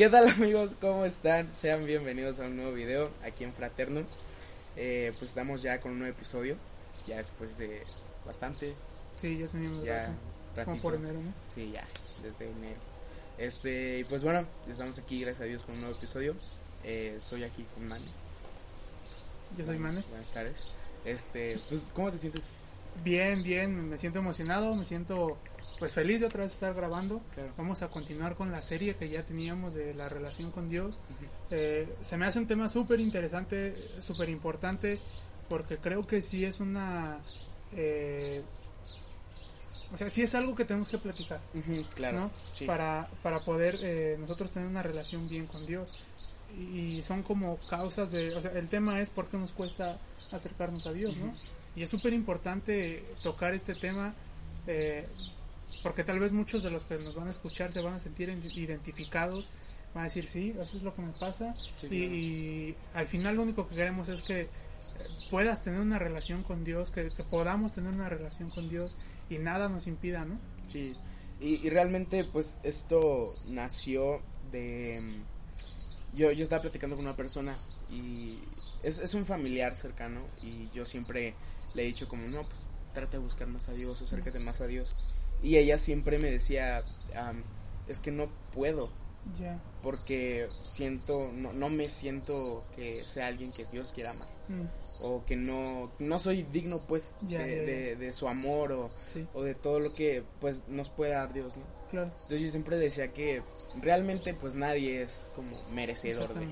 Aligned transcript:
¿Qué 0.00 0.08
tal 0.08 0.26
amigos? 0.30 0.78
¿Cómo 0.80 1.04
están? 1.04 1.52
Sean 1.52 1.84
bienvenidos 1.84 2.40
a 2.40 2.46
un 2.46 2.56
nuevo 2.56 2.72
video 2.72 3.10
aquí 3.22 3.44
en 3.44 3.52
Fraterno. 3.52 4.00
Eh, 4.74 5.12
pues 5.18 5.28
estamos 5.28 5.60
ya 5.60 5.78
con 5.78 5.92
un 5.92 5.98
nuevo 5.98 6.16
episodio, 6.16 6.56
ya 7.06 7.18
después 7.18 7.58
de 7.58 7.82
bastante. 8.24 8.74
Sí, 9.18 9.36
ya 9.36 9.46
teníamos 9.48 9.84
Ya, 9.84 10.16
como 10.64 10.80
por 10.80 10.94
enero, 10.94 11.20
¿no? 11.20 11.34
Sí, 11.54 11.70
ya, 11.74 11.86
desde 12.22 12.46
enero. 12.50 12.80
Este, 13.36 13.98
y 13.98 14.04
pues 14.04 14.22
bueno, 14.24 14.46
estamos 14.70 14.98
aquí, 14.98 15.20
gracias 15.20 15.42
a 15.42 15.44
Dios, 15.44 15.62
con 15.64 15.74
un 15.74 15.82
nuevo 15.82 15.94
episodio. 15.94 16.34
Eh, 16.82 17.12
estoy 17.18 17.44
aquí 17.44 17.66
con 17.74 17.86
Mane. 17.86 18.06
Yo 19.58 19.66
soy 19.66 19.78
Mane. 19.78 20.02
Buenas 20.08 20.32
tardes. 20.32 20.66
Este, 21.04 21.60
pues, 21.68 21.90
¿cómo 21.94 22.10
te 22.10 22.16
sientes? 22.16 22.48
Bien, 23.02 23.42
bien, 23.42 23.88
me 23.88 23.96
siento 23.96 24.18
emocionado, 24.18 24.74
me 24.74 24.84
siento 24.84 25.38
pues 25.78 25.94
feliz 25.94 26.20
de 26.20 26.26
otra 26.26 26.42
vez 26.42 26.52
estar 26.52 26.74
grabando. 26.74 27.20
Claro. 27.34 27.52
Vamos 27.56 27.82
a 27.82 27.88
continuar 27.88 28.34
con 28.36 28.52
la 28.52 28.60
serie 28.60 28.96
que 28.96 29.08
ya 29.08 29.24
teníamos 29.24 29.74
de 29.74 29.94
la 29.94 30.08
relación 30.08 30.50
con 30.50 30.68
Dios. 30.68 30.98
Eh, 31.50 31.88
se 32.02 32.16
me 32.18 32.26
hace 32.26 32.38
un 32.38 32.46
tema 32.46 32.68
súper 32.68 33.00
interesante, 33.00 33.74
súper 34.00 34.28
importante, 34.28 35.00
porque 35.48 35.78
creo 35.78 36.06
que 36.06 36.20
sí 36.20 36.44
es 36.44 36.60
una... 36.60 37.18
eh, 37.74 38.42
o 39.92 39.96
sea, 39.96 40.08
sí 40.08 40.22
es 40.22 40.34
algo 40.34 40.54
que 40.54 40.64
tenemos 40.64 40.88
que 40.88 40.98
platicar, 40.98 41.40
claro. 41.96 42.20
¿no? 42.20 42.30
Sí. 42.52 42.64
Para, 42.64 43.08
para 43.22 43.40
poder 43.40 43.78
eh, 43.80 44.16
nosotros 44.20 44.50
tener 44.50 44.68
una 44.68 44.82
relación 44.82 45.28
bien 45.28 45.46
con 45.46 45.66
Dios. 45.66 45.96
Y 46.56 47.02
son 47.02 47.22
como 47.22 47.56
causas 47.68 48.12
de... 48.12 48.36
O 48.36 48.42
sea, 48.42 48.52
el 48.52 48.68
tema 48.68 49.00
es 49.00 49.10
por 49.10 49.26
qué 49.26 49.36
nos 49.36 49.52
cuesta 49.52 49.98
acercarnos 50.32 50.86
a 50.86 50.92
Dios, 50.92 51.16
¿no? 51.16 51.32
Y 51.76 51.82
es 51.82 51.88
súper 51.90 52.12
importante 52.12 53.04
tocar 53.22 53.54
este 53.54 53.74
tema 53.74 54.14
eh, 54.66 55.06
porque 55.82 56.02
tal 56.04 56.18
vez 56.18 56.32
muchos 56.32 56.62
de 56.62 56.70
los 56.70 56.84
que 56.84 56.96
nos 56.98 57.14
van 57.14 57.28
a 57.28 57.30
escuchar 57.30 57.70
se 57.72 57.80
van 57.80 57.94
a 57.94 58.00
sentir 58.00 58.28
iden- 58.28 58.56
identificados, 58.56 59.48
van 59.94 60.02
a 60.02 60.04
decir, 60.04 60.26
sí, 60.26 60.54
eso 60.60 60.76
es 60.76 60.82
lo 60.82 60.94
que 60.94 61.02
me 61.02 61.12
pasa. 61.12 61.54
Sí, 61.76 61.86
y, 61.86 61.88
claro. 61.88 62.14
y 62.14 62.76
al 62.94 63.06
final 63.06 63.36
lo 63.36 63.42
único 63.42 63.68
que 63.68 63.76
queremos 63.76 64.08
es 64.08 64.22
que 64.22 64.40
eh, 64.42 64.48
puedas 65.30 65.62
tener 65.62 65.80
una 65.80 65.98
relación 65.98 66.42
con 66.42 66.64
Dios, 66.64 66.90
que, 66.90 67.10
que 67.10 67.22
podamos 67.24 67.72
tener 67.72 67.92
una 67.92 68.08
relación 68.08 68.50
con 68.50 68.68
Dios 68.68 68.98
y 69.28 69.38
nada 69.38 69.68
nos 69.68 69.86
impida, 69.86 70.24
¿no? 70.24 70.38
Sí, 70.66 70.94
y, 71.40 71.64
y 71.66 71.70
realmente 71.70 72.24
pues 72.24 72.58
esto 72.64 73.28
nació 73.48 74.20
de... 74.50 75.00
mm, 75.00 76.16
Yo, 76.18 76.32
yo 76.32 76.42
estaba 76.42 76.62
platicando 76.62 76.96
con 76.96 77.04
una 77.04 77.16
persona 77.16 77.56
y 77.90 78.38
es, 78.82 78.98
es 78.98 79.14
un 79.14 79.24
familiar 79.24 79.74
cercano 79.76 80.22
y 80.42 80.68
yo 80.74 80.84
siempre 80.84 81.34
le 81.74 81.82
he 81.82 81.86
dicho 81.86 82.08
como, 82.08 82.24
no, 82.26 82.42
pues 82.44 82.58
trata 82.92 83.12
de 83.18 83.22
buscar 83.22 83.46
más 83.48 83.68
a 83.68 83.72
Dios, 83.72 84.00
acércate 84.02 84.38
más 84.40 84.60
a 84.60 84.66
Dios. 84.66 85.10
Y 85.42 85.56
ella 85.56 85.78
siempre 85.78 86.18
me 86.18 86.30
decía, 86.30 86.80
am, 87.16 87.42
es 87.88 88.00
que 88.00 88.10
no 88.10 88.28
puedo 88.54 88.90
porque 89.82 90.46
siento, 90.48 91.30
no, 91.32 91.52
no 91.52 91.68
me 91.68 91.88
siento 91.90 92.64
que 92.74 93.06
sea 93.06 93.26
alguien 93.26 93.52
que 93.52 93.64
Dios 93.66 93.92
quiera 93.92 94.10
amar 94.10 94.28
Mm, 94.48 94.64
o 95.02 95.24
que 95.26 95.36
no, 95.36 95.92
no 96.00 96.18
soy 96.18 96.42
digno 96.42 96.80
pues 96.88 97.14
de, 97.20 97.38
de- 97.38 97.94
de 97.96 98.12
su 98.12 98.26
amor 98.26 98.72
o, 98.72 98.90
sí, 98.90 99.24
o 99.32 99.42
de 99.44 99.54
todo 99.54 99.78
lo 99.78 99.94
que 99.94 100.24
pues 100.40 100.62
nos 100.66 100.90
puede 100.90 101.12
dar 101.12 101.32
Dios, 101.32 101.56
¿no? 101.56 101.62
claro. 101.88 102.06
Entonces 102.08 102.40
yo 102.40 102.50
siempre 102.50 102.76
decía 102.76 103.12
que 103.12 103.44
realmente 103.80 104.34
pues 104.34 104.56
nadie 104.56 105.02
es 105.02 105.30
como 105.36 105.50
merecedor 105.72 106.34
de. 106.34 106.46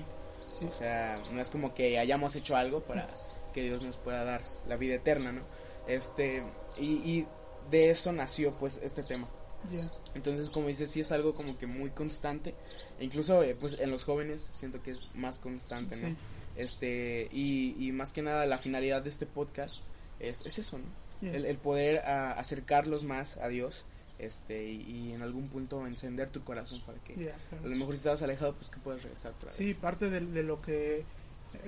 Sí. 0.57 0.63
O 0.65 0.71
sea, 0.71 1.21
no 1.33 1.41
es 1.41 1.49
como 1.51 1.73
que 1.73 1.99
hayamos 1.99 2.37
hecho 2.37 2.55
algo 2.55 2.79
para 2.85 3.09
que 3.51 3.63
Dios 3.63 3.83
nos 3.83 3.97
pueda 3.97 4.23
dar 4.23 4.41
la 4.67 4.75
vida 4.77 4.95
eterna, 4.95 5.31
¿no? 5.31 5.41
Este, 5.87 6.43
y, 6.77 6.85
y 6.85 7.27
de 7.69 7.89
eso 7.89 8.11
nació 8.11 8.53
pues 8.57 8.79
este 8.83 9.03
tema. 9.03 9.27
Ya. 9.71 9.89
Entonces, 10.15 10.49
como 10.49 10.67
dices, 10.67 10.89
sí 10.89 11.01
es 11.01 11.11
algo 11.11 11.35
como 11.35 11.57
que 11.57 11.67
muy 11.67 11.89
constante. 11.89 12.55
E 12.99 13.03
incluso 13.05 13.43
eh, 13.43 13.55
pues 13.59 13.77
en 13.79 13.91
los 13.91 14.03
jóvenes 14.03 14.41
siento 14.41 14.81
que 14.81 14.91
es 14.91 15.09
más 15.13 15.39
constante, 15.39 15.95
¿no? 15.97 16.09
Sí. 16.09 16.15
Este, 16.55 17.29
y, 17.31 17.75
y 17.77 17.91
más 17.91 18.13
que 18.13 18.21
nada 18.21 18.45
la 18.45 18.57
finalidad 18.57 19.01
de 19.01 19.09
este 19.09 19.25
podcast 19.25 19.83
es, 20.19 20.45
es 20.45 20.59
eso, 20.59 20.77
¿no? 20.77 20.85
El, 21.21 21.45
el 21.45 21.57
poder 21.57 21.99
ah, 22.05 22.31
acercarlos 22.31 23.03
más 23.03 23.37
a 23.37 23.49
Dios 23.49 23.85
este 24.19 24.69
y, 24.69 24.81
y 24.83 25.13
en 25.13 25.21
algún 25.21 25.49
punto 25.49 25.85
encender 25.87 26.29
tu 26.29 26.43
corazón 26.43 26.81
para 26.85 26.97
que 26.99 27.13
claro. 27.13 27.37
a 27.63 27.67
lo 27.67 27.75
mejor 27.75 27.93
si 27.93 27.99
estabas 27.99 28.21
alejado 28.21 28.53
pues 28.55 28.69
que 28.69 28.79
puedas 28.79 29.03
regresar 29.03 29.33
otra 29.33 29.47
vez 29.47 29.55
Sí, 29.55 29.73
parte 29.73 30.09
de, 30.09 30.21
de 30.21 30.43
lo 30.43 30.61
que 30.61 31.03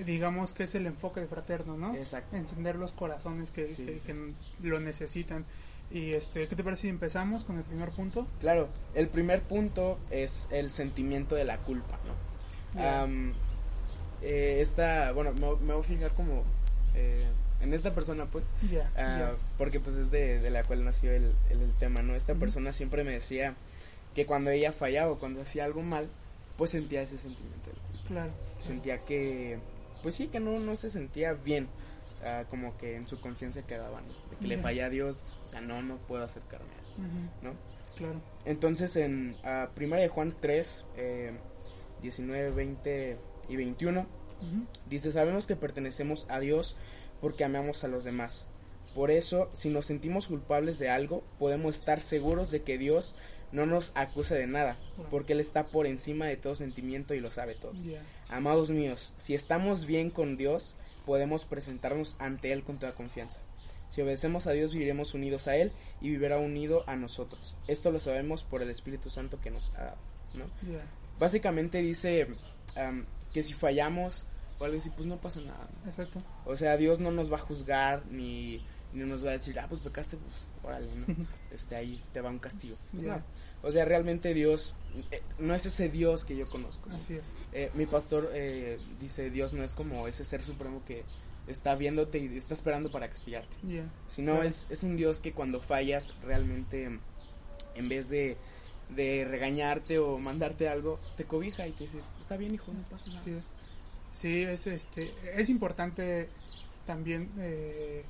digamos 0.04 0.52
que 0.52 0.62
es 0.64 0.74
el 0.74 0.86
enfoque 0.86 1.20
de 1.20 1.26
fraterno, 1.26 1.76
¿no? 1.76 1.94
exacto 1.94 2.36
Encender 2.36 2.76
los 2.76 2.92
corazones 2.92 3.50
que, 3.50 3.66
Sí, 3.68 3.84
que- 3.84 3.98
sí. 3.98 4.06
que 4.06 4.68
lo 4.68 4.80
necesitan. 4.80 5.44
Y 5.90 6.12
este, 6.12 6.48
¿qué 6.48 6.56
te 6.56 6.64
parece 6.64 6.82
si 6.82 6.88
empezamos 6.88 7.44
con 7.44 7.58
el 7.58 7.64
primer 7.64 7.90
punto? 7.90 8.26
claro 8.40 8.68
el 8.94 9.08
primer 9.08 9.42
punto 9.42 9.98
es 10.10 10.46
el 10.50 10.70
sentimiento 10.70 11.34
de 11.34 11.44
la 11.44 11.58
culpa 11.58 11.98
no 12.74 13.32
eh, 14.22 14.60
esta 14.60 15.12
bueno 15.12 15.32
me, 15.34 15.40
me 15.64 15.74
voy 15.74 15.80
a 15.80 15.84
fijar 15.84 16.12
como 16.14 16.44
eh, 16.94 17.26
en 17.60 17.74
esta 17.74 17.94
persona 17.94 18.26
pues 18.26 18.46
ah, 18.96 19.32
porque 19.58 19.80
pues 19.80 19.96
es 19.96 20.10
de, 20.10 20.40
de 20.40 20.50
la 20.50 20.62
cual 20.64 20.84
nació 20.84 21.10
el, 21.12 21.32
el, 21.50 21.60
el 21.62 21.72
tema 21.74 22.02
no 22.02 22.14
esta 22.14 22.34
persona 22.34 22.72
siempre 22.72 23.04
me 23.04 23.12
decía 23.12 23.54
que 24.14 24.26
cuando 24.26 24.50
ella 24.50 24.72
fallaba 24.72 25.10
o 25.12 25.18
cuando 25.18 25.42
hacía 25.42 25.64
algo 25.64 25.82
mal 25.82 26.08
pues 26.56 26.70
sentía 26.70 27.02
ese 27.02 27.18
sentimiento 27.18 27.70
de 27.70 27.76
culpa 27.76 27.82
Claro. 28.08 28.30
sentía 28.58 28.98
que 28.98 29.58
pues 30.02 30.14
sí 30.14 30.28
que 30.28 30.40
no 30.40 30.58
no 30.58 30.76
se 30.76 30.90
sentía 30.90 31.32
bien 31.34 31.68
ah, 32.24 32.44
como 32.50 32.76
que 32.78 32.96
en 32.96 33.06
su 33.06 33.20
conciencia 33.20 33.62
quedaba 33.62 34.00
¿no? 34.00 34.08
de 34.30 34.36
que 34.40 34.46
le 34.48 34.58
falla 34.58 34.86
a 34.86 34.90
Dios 34.90 35.26
o 35.44 35.46
sea 35.46 35.60
no 35.60 35.82
no 35.82 35.96
puedo 35.98 36.24
acercarme 36.24 36.68
a 36.74 36.78
él 36.78 37.30
no 37.42 37.72
Claro. 37.96 38.20
entonces 38.46 38.96
en 38.96 39.36
ah, 39.44 39.68
primera 39.74 40.00
de 40.02 40.08
Juan 40.08 40.34
3 40.40 40.86
eh, 40.96 41.32
19 42.00 42.50
20 42.50 43.18
y 43.48 43.56
21 43.56 44.00
Ujú, 44.00 44.66
dice 44.88 45.12
sabemos 45.12 45.46
que 45.46 45.56
pertenecemos 45.56 46.26
a 46.30 46.40
Dios 46.40 46.74
porque 47.20 47.44
amamos 47.44 47.84
a 47.84 47.88
los 47.88 48.02
demás 48.04 48.48
por 48.94 49.10
eso 49.10 49.50
si 49.52 49.68
nos 49.70 49.86
sentimos 49.86 50.26
culpables 50.26 50.78
de 50.78 50.88
algo 50.90 51.22
podemos 51.38 51.76
estar 51.76 52.00
seguros 52.00 52.50
de 52.50 52.62
que 52.62 52.76
Dios 52.78 53.14
no 53.52 53.66
nos 53.66 53.92
acusa 53.94 54.34
de 54.34 54.46
nada 54.46 54.78
porque 55.10 55.34
él 55.34 55.40
está 55.40 55.66
por 55.66 55.86
encima 55.86 56.26
de 56.26 56.36
todo 56.36 56.54
sentimiento 56.54 57.14
y 57.14 57.20
lo 57.20 57.30
sabe 57.30 57.54
todo. 57.54 57.72
Amados 58.28 58.70
míos, 58.70 59.14
si 59.18 59.34
estamos 59.34 59.86
bien 59.86 60.10
con 60.10 60.36
Dios, 60.36 60.76
podemos 61.04 61.44
presentarnos 61.44 62.16
ante 62.18 62.52
Él 62.52 62.62
con 62.62 62.78
toda 62.78 62.94
confianza. 62.94 63.40
Si 63.90 64.00
obedecemos 64.00 64.46
a 64.46 64.52
Dios, 64.52 64.72
viviremos 64.72 65.12
unidos 65.12 65.48
a 65.48 65.56
Él 65.56 65.72
y 66.00 66.08
vivirá 66.08 66.38
unido 66.38 66.84
a 66.86 66.96
nosotros. 66.96 67.56
Esto 67.68 67.90
lo 67.92 68.00
sabemos 68.00 68.42
por 68.42 68.62
el 68.62 68.70
Espíritu 68.70 69.10
Santo 69.10 69.38
que 69.40 69.50
nos 69.50 69.74
ha 69.74 69.84
dado. 69.84 69.98
¿no? 70.34 70.44
Básicamente 71.18 71.82
dice 71.82 72.28
que 73.34 73.42
si 73.42 73.52
fallamos 73.52 74.26
o 74.58 74.64
algo 74.64 74.78
así, 74.78 74.88
pues 74.90 75.06
no 75.06 75.20
pasa 75.20 75.40
nada. 75.40 75.68
¿no? 75.82 75.90
Exacto. 75.90 76.22
O 76.46 76.56
sea, 76.56 76.78
Dios 76.78 77.00
no 77.00 77.10
nos 77.10 77.30
va 77.30 77.36
a 77.36 77.40
juzgar 77.40 78.04
ni, 78.10 78.64
ni 78.92 79.04
nos 79.04 79.24
va 79.24 79.30
a 79.30 79.32
decir, 79.32 79.58
ah, 79.58 79.66
pues 79.68 79.80
pecaste, 79.80 80.16
pues 80.16 80.46
órale, 80.62 80.88
¿no? 80.94 81.06
Este, 81.52 81.76
ahí 81.76 82.02
te 82.12 82.20
va 82.20 82.30
un 82.30 82.38
castigo. 82.38 82.76
Pues 82.92 83.04
no. 83.04 83.22
O 83.62 83.70
sea, 83.70 83.84
realmente 83.84 84.34
Dios 84.34 84.74
eh, 85.10 85.22
no 85.38 85.54
es 85.54 85.66
ese 85.66 85.88
Dios 85.88 86.24
que 86.24 86.36
yo 86.36 86.48
conozco. 86.48 86.88
¿no? 86.88 86.96
Así 86.96 87.14
es. 87.14 87.32
Eh, 87.52 87.70
mi 87.74 87.86
pastor 87.86 88.30
eh, 88.34 88.78
dice 89.00 89.30
Dios 89.30 89.52
no 89.52 89.62
es 89.62 89.72
como 89.74 90.08
ese 90.08 90.24
ser 90.24 90.42
supremo 90.42 90.82
que 90.84 91.04
está 91.46 91.74
viéndote 91.74 92.18
y 92.18 92.36
está 92.36 92.54
esperando 92.54 92.90
para 92.90 93.08
castigarte 93.08 93.56
Ya. 93.64 93.84
sino 94.06 94.42
es, 94.42 94.66
es 94.70 94.82
un 94.84 94.96
Dios 94.96 95.18
que 95.20 95.32
cuando 95.32 95.60
fallas 95.60 96.14
realmente 96.22 97.00
en 97.74 97.88
vez 97.88 98.08
de, 98.10 98.36
de 98.94 99.26
regañarte 99.28 99.98
o 99.98 100.18
mandarte 100.18 100.68
algo 100.68 101.00
te 101.16 101.24
cobija 101.24 101.66
y 101.66 101.72
te 101.72 101.84
dice 101.84 101.98
está 102.20 102.36
bien 102.36 102.54
hijo 102.54 102.72
no 102.72 102.82
pasa 102.88 103.08
nada 103.08 103.20
Así 103.20 103.30
es. 103.32 103.44
Sí, 104.14 104.42
es, 104.42 104.66
este, 104.68 105.12
es 105.36 105.48
importante 105.48 106.28
también 106.86 107.30
eh, 107.38 108.04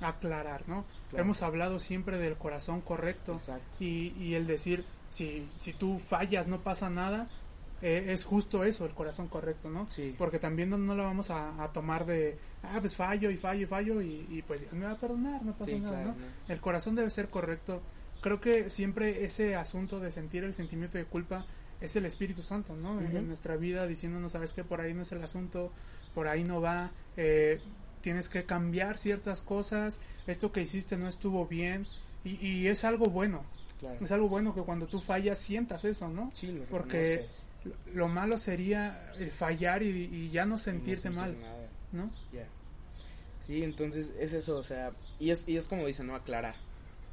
aclarar, 0.00 0.68
¿no? 0.68 0.84
Claro. 1.10 1.24
Hemos 1.24 1.42
hablado 1.42 1.78
siempre 1.78 2.18
del 2.18 2.36
corazón 2.36 2.80
correcto 2.80 3.34
exacto 3.34 3.76
y, 3.80 4.14
y 4.18 4.34
el 4.34 4.46
decir, 4.46 4.84
si, 5.10 5.48
si 5.58 5.72
tú 5.72 5.98
fallas 5.98 6.48
no 6.48 6.60
pasa 6.60 6.90
nada, 6.90 7.28
eh, 7.80 8.06
es 8.08 8.24
justo 8.24 8.64
eso, 8.64 8.86
el 8.86 8.92
corazón 8.92 9.28
correcto, 9.28 9.70
¿no? 9.70 9.86
sí 9.90 10.14
Porque 10.18 10.38
también 10.38 10.70
no, 10.70 10.78
no 10.78 10.94
lo 10.94 11.04
vamos 11.04 11.30
a, 11.30 11.62
a 11.62 11.72
tomar 11.72 12.06
de, 12.06 12.36
ah, 12.62 12.78
pues 12.80 12.96
fallo 12.96 13.30
y 13.30 13.36
fallo 13.36 13.62
y 13.62 13.66
fallo 13.66 14.02
y, 14.02 14.26
y 14.30 14.42
pues 14.42 14.70
me 14.72 14.84
va 14.84 14.92
a 14.92 14.96
perdonar, 14.96 15.44
no 15.44 15.52
pasa 15.52 15.70
sí 15.70 15.80
nada, 15.80 16.02
claro 16.02 16.08
¿no? 16.10 16.14
¿no? 16.16 16.52
El 16.52 16.60
corazón 16.60 16.94
debe 16.96 17.10
ser 17.10 17.28
correcto. 17.28 17.80
Creo 18.20 18.40
que 18.40 18.68
siempre 18.68 19.24
ese 19.24 19.54
asunto 19.54 20.00
de 20.00 20.10
sentir 20.10 20.42
el 20.42 20.54
sentimiento 20.54 20.98
de 20.98 21.04
culpa 21.04 21.46
es 21.80 21.94
el 21.94 22.04
Espíritu 22.04 22.42
Santo, 22.42 22.74
¿no? 22.74 23.00
En-. 23.00 23.16
En 23.16 23.28
nuestra 23.28 23.56
vida 23.56 23.86
diciéndonos, 23.86 24.32
sabes 24.32 24.52
que 24.52 24.64
por 24.64 24.80
ahí 24.80 24.92
no 24.94 25.02
es 25.02 25.12
el 25.12 25.22
asunto, 25.22 25.72
por 26.14 26.26
ahí 26.26 26.42
no 26.42 26.60
va, 26.60 26.90
eh, 27.16 27.60
tienes 28.00 28.28
que 28.28 28.44
cambiar 28.44 28.98
ciertas 28.98 29.42
cosas, 29.42 29.98
esto 30.26 30.52
que 30.52 30.60
hiciste 30.62 30.96
no 30.96 31.08
estuvo 31.08 31.46
bien 31.46 31.86
y, 32.24 32.44
y 32.46 32.66
es 32.68 32.84
algo 32.84 33.06
bueno, 33.06 33.44
claro 33.80 33.98
es 34.04 34.10
algo 34.12 34.28
bueno 34.28 34.54
que 34.54 34.62
cuando 34.62 34.86
tú 34.86 35.00
fallas 35.00 35.38
sientas 35.38 35.84
eso, 35.84 36.08
¿no? 36.08 36.30
sí 36.34 36.48
lo 36.48 36.64
porque 36.64 37.26
Lo- 37.64 37.74
Lo 37.94 38.08
malo 38.08 38.38
sería 38.38 39.12
el 39.18 39.30
fallar 39.32 39.82
y, 39.82 39.88
y 39.88 40.30
ya 40.30 40.44
no 40.44 40.50
no 40.52 40.58
sentirte 40.58 41.02
sentir 41.02 41.18
mal, 41.20 41.40
nada. 41.40 41.68
¿no? 41.92 42.10
Ya. 42.32 42.46
Sí, 43.46 43.62
entonces 43.64 44.12
es 44.18 44.32
eso, 44.32 44.56
o 44.58 44.62
sea, 44.62 44.92
y 45.18 45.30
es, 45.30 45.46
y 45.48 45.56
es 45.56 45.66
como 45.68 45.86
dicen, 45.86 46.06
¿no? 46.06 46.14
Aclarar. 46.14 46.54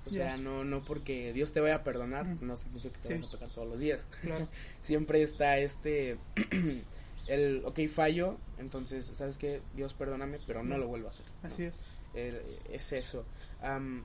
O 0.06 0.12
sea, 0.12 0.38
no, 0.38 0.64
no 0.64 0.84
porque 0.86 1.34
Dios 1.34 1.52
te 1.52 1.62
vaya 1.62 1.76
a 1.78 1.84
perdonar, 1.84 2.28
no 2.42 2.56
significa 2.58 3.00
que 3.02 3.08
te 3.08 3.16
Sí. 3.20 3.22
vas 3.34 3.42
a 3.42 3.48
todos 3.48 3.68
los 3.68 3.80
días. 3.80 4.08
Claro. 4.22 4.48
Siempre 4.84 5.24
está 5.24 5.58
este, 5.58 6.18
el, 7.28 7.64
ok, 7.66 7.80
fallo, 7.90 8.38
entonces, 8.60 9.10
¿sabes 9.14 9.38
qué? 9.38 9.62
Dios 9.76 9.94
perdóname, 9.94 10.40
pero 10.46 10.64
no 10.64 10.78
lo 10.78 10.88
vuelvo 10.88 11.08
a 11.08 11.10
hacer. 11.12 11.26
¿no? 11.42 11.48
Así 11.50 11.64
es. 11.64 11.82
El- 12.14 12.42
es 12.72 12.94
eso. 12.94 13.26
Am, 13.62 14.04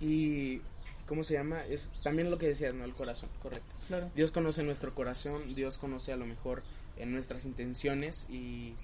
y, 0.00 0.60
¿cómo 1.06 1.24
se 1.24 1.34
llama? 1.34 1.64
Es 1.64 1.90
también 2.02 2.30
lo 2.30 2.38
que 2.38 2.48
decías, 2.48 2.74
¿no? 2.74 2.84
El 2.84 2.94
corazón, 2.94 3.28
correcto. 3.42 3.74
Claro. 3.88 4.10
Dios 4.14 4.30
conoce 4.30 4.62
nuestro 4.62 4.94
corazón, 4.94 5.54
Dios 5.54 5.78
conoce 5.78 6.12
a 6.12 6.16
lo 6.16 6.26
mejor 6.26 6.62
en 6.98 7.12
nuestras 7.12 7.44
intenciones 7.46 8.26
y, 8.28 8.74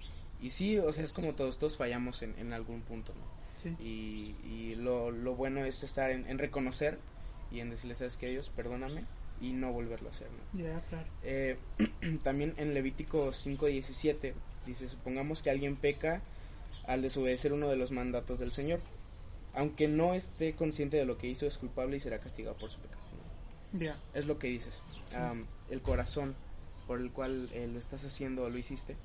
y 0.41 0.51
sí, 0.51 0.79
o 0.79 0.93
sea, 0.93 1.05
es 1.05 1.13
como 1.13 1.35
todos, 1.35 1.59
todos 1.59 1.77
fallamos 1.77 2.23
en, 2.23 2.35
en 2.39 2.53
algún 2.53 2.81
punto, 2.83 3.13
¿no? 3.15 3.43
Sí. 3.57 3.77
Y, 3.81 4.35
y 4.49 4.75
lo, 4.77 5.11
lo 5.11 5.35
bueno 5.35 5.65
es 5.65 5.83
estar 5.83 6.11
en, 6.11 6.27
en 6.29 6.39
reconocer 6.39 6.99
y 7.51 7.61
en 7.61 7.71
decirle, 7.71 7.95
¿sabes 7.95 8.17
qué, 8.17 8.29
Dios? 8.29 8.51
Perdóname 8.51 9.05
y 9.43 9.53
no 9.53 9.73
volverlo 9.73 10.09
a 10.09 10.11
hacer, 10.13 10.29
¿no? 10.31 10.63
Ya, 10.63 10.79
claro. 10.89 11.07
Eh, 11.25 11.59
también 12.23 12.55
en 12.57 12.73
Levítico 12.75 13.29
5.17 13.33 14.33
dice, 14.67 14.89
supongamos 14.89 15.43
que 15.43 15.51
alguien 15.51 15.77
peca 15.77 16.23
al 16.87 17.03
desobedecer 17.03 17.53
uno 17.53 17.69
de 17.69 17.77
los 17.77 17.91
mandatos 17.93 18.39
del 18.39 18.53
Señor. 18.53 18.81
Aunque 19.55 19.87
no 19.89 20.15
esté 20.15 20.55
consciente 20.55 20.97
de 20.97 21.05
lo 21.05 21.19
que 21.19 21.27
hizo, 21.29 21.47
es 21.47 21.59
culpable 21.59 21.97
y 21.97 22.01
será 22.01 22.19
castigado 22.21 22.57
por 22.57 22.71
su 22.71 22.79
pecado. 22.79 23.03
¿no? 23.73 23.81
Ya. 23.81 23.99
Es 24.15 24.27
lo 24.27 24.39
que 24.39 24.47
dices. 24.47 24.83
Sí. 25.11 25.17
Am, 25.17 25.47
el 25.71 25.83
corazón 25.83 26.35
por 26.87 27.01
el 27.01 27.11
cual 27.11 27.51
eh, 27.53 27.69
lo 27.71 27.79
estás 27.79 28.05
haciendo 28.05 28.45
o 28.45 28.49
lo 28.51 28.59
hiciste, 28.59 28.97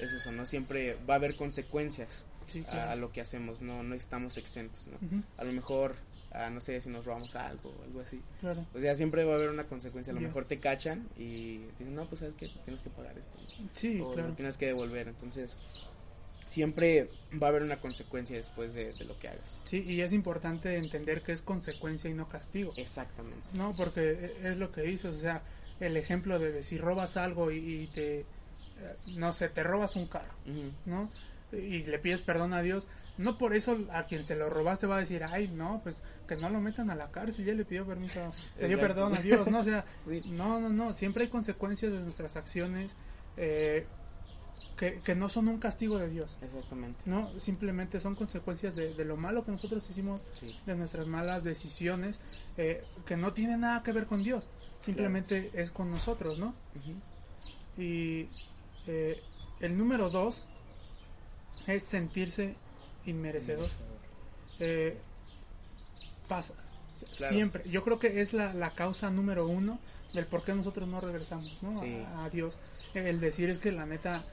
es 0.00 0.12
eso, 0.12 0.32
¿no? 0.32 0.44
Siempre 0.46 0.96
va 1.08 1.14
a 1.14 1.16
haber 1.18 1.36
consecuencias 1.36 2.26
Sí, 2.46 2.64
a, 2.66 2.68
a 2.68 2.70
claro. 2.72 3.00
lo 3.00 3.12
que 3.12 3.20
hacemos, 3.20 3.60
no, 3.62 3.82
no 3.84 3.94
estamos 3.94 4.36
exentos, 4.36 4.88
¿no? 4.88 4.96
Ujú, 5.06 5.22
A 5.38 5.44
lo 5.44 5.52
mejor, 5.52 5.94
ah, 6.34 6.50
no 6.50 6.60
sé 6.60 6.80
si 6.80 6.88
nos 6.88 7.04
robamos 7.04 7.34
algo 7.36 7.74
o 7.78 7.84
algo 7.84 8.00
así. 8.00 8.20
Claro. 8.40 8.66
O 8.74 8.80
sea, 8.80 8.94
siempre 8.94 9.24
va 9.24 9.32
a 9.32 9.36
haber 9.36 9.50
una 9.50 9.64
consecuencia. 9.64 10.12
A 10.12 10.14
lo 10.14 10.20
mejor 10.20 10.44
te 10.44 10.60
cachan 10.60 11.08
y 11.16 11.58
dicen, 11.78 11.94
no, 11.94 12.06
pues 12.06 12.20
sabes 12.20 12.34
que 12.34 12.48
tienes 12.64 12.82
que 12.82 12.90
pagar 12.90 13.16
esto. 13.18 13.38
Sí, 13.72 14.00
o 14.00 14.12
claro. 14.12 14.28
lo 14.28 14.34
tienes 14.34 14.56
que 14.56 14.66
devolver. 14.66 15.08
Entonces, 15.08 15.58
siempre 16.46 17.08
va 17.40 17.46
a 17.46 17.50
haber 17.50 17.62
una 17.62 17.80
consecuencia 17.80 18.36
después 18.36 18.74
de, 18.74 18.92
de 18.92 19.04
lo 19.04 19.18
que 19.18 19.28
hagas. 19.28 19.60
Sí, 19.64 19.82
y 19.86 20.00
es 20.00 20.12
importante 20.12 20.76
entender 20.76 21.22
que 21.22 21.32
es 21.32 21.42
consecuencia 21.42 22.10
y 22.10 22.14
no 22.14 22.28
castigo. 22.28 22.72
Exactamente. 22.76 23.46
No, 23.54 23.74
porque 23.76 24.34
es 24.42 24.56
lo 24.56 24.72
que 24.72 24.82
dices, 24.82 25.12
o 25.12 25.16
sea, 25.16 25.42
el 25.80 25.96
ejemplo 25.96 26.38
de, 26.38 26.52
de 26.52 26.62
si 26.62 26.78
robas 26.78 27.16
algo 27.16 27.50
y, 27.50 27.58
y 27.58 27.86
te, 27.88 28.20
eh, 28.20 28.24
no 29.06 29.32
sé, 29.32 29.48
te 29.48 29.62
robas 29.62 29.96
un 29.96 30.06
carro. 30.06 30.34
¿no? 30.86 31.10
Y 31.52 31.82
le 31.84 31.98
pides 31.98 32.20
perdón 32.20 32.54
a 32.54 32.62
Dios, 32.62 32.88
no 33.18 33.36
por 33.38 33.54
eso 33.54 33.78
a 33.92 34.04
quien 34.04 34.22
se 34.24 34.34
lo 34.36 34.48
robaste 34.50 34.86
va 34.86 34.96
a 34.96 35.00
decir, 35.00 35.22
ay, 35.24 35.48
no, 35.48 35.80
pues 35.82 36.02
que 36.26 36.36
no 36.36 36.48
lo 36.48 36.60
metan 36.60 36.90
a 36.90 36.94
la 36.94 37.10
cárcel, 37.10 37.44
ya 37.44 37.52
le 37.54 37.64
pidió 37.64 37.86
permiso, 37.86 38.32
le 38.58 38.68
dio 38.68 38.80
perdón 38.80 39.14
a 39.14 39.20
Dios, 39.20 39.48
¿no? 39.50 39.60
O 39.60 39.64
sea, 39.64 39.84
Sí. 40.00 40.22
no, 40.26 40.60
no, 40.60 40.70
no, 40.70 40.92
siempre 40.92 41.24
hay 41.24 41.28
consecuencias 41.28 41.92
de 41.92 42.00
nuestras 42.00 42.36
acciones 42.36 42.96
eh, 43.36 43.86
que, 44.76 45.00
que 45.00 45.14
no 45.14 45.28
son 45.28 45.48
un 45.48 45.58
castigo 45.58 45.98
de 45.98 46.08
Dios, 46.08 46.36
Exactamente. 46.42 47.02
¿no? 47.04 47.38
Simplemente 47.38 48.00
son 48.00 48.14
consecuencias 48.14 48.74
de, 48.74 48.94
de 48.94 49.04
lo 49.04 49.16
malo 49.16 49.44
que 49.44 49.50
nosotros 49.50 49.88
hicimos 49.88 50.24
Sí. 50.32 50.56
de 50.66 50.74
nuestras 50.74 51.06
malas 51.06 51.44
decisiones 51.44 52.20
eh, 52.56 52.82
que 53.06 53.16
no 53.16 53.32
tienen 53.32 53.60
nada 53.60 53.82
que 53.82 53.92
ver 53.92 54.06
con 54.06 54.22
Dios, 54.22 54.48
simplemente 54.80 55.50
es 55.54 55.70
con 55.70 55.90
nosotros, 55.90 56.38
¿no? 56.38 56.54
Y 57.76 58.28
eh, 58.86 59.22
el 59.60 59.76
número 59.76 60.10
dos 60.10 60.48
es 61.66 61.84
sentirse 61.84 62.56
inmerecedor. 63.06 63.68
Eh, 64.58 64.96
pasa, 66.28 66.54
Claro. 67.16 67.32
siempre. 67.34 67.62
Yo 67.68 67.82
creo 67.82 67.98
que 67.98 68.20
es 68.20 68.32
la, 68.32 68.54
la 68.54 68.70
causa 68.70 69.10
número 69.10 69.46
uno 69.46 69.78
del 70.12 70.26
por 70.26 70.44
qué 70.44 70.54
nosotros 70.54 70.88
no 70.88 71.00
regresamos, 71.00 71.62
¿no? 71.62 71.76
Sí. 71.76 72.04
A, 72.16 72.24
a 72.26 72.30
Dios. 72.30 72.58
El 72.94 73.18
decir 73.20 73.50
es 73.50 73.58
que 73.58 73.72
la 73.72 73.86
neta, 73.86 74.24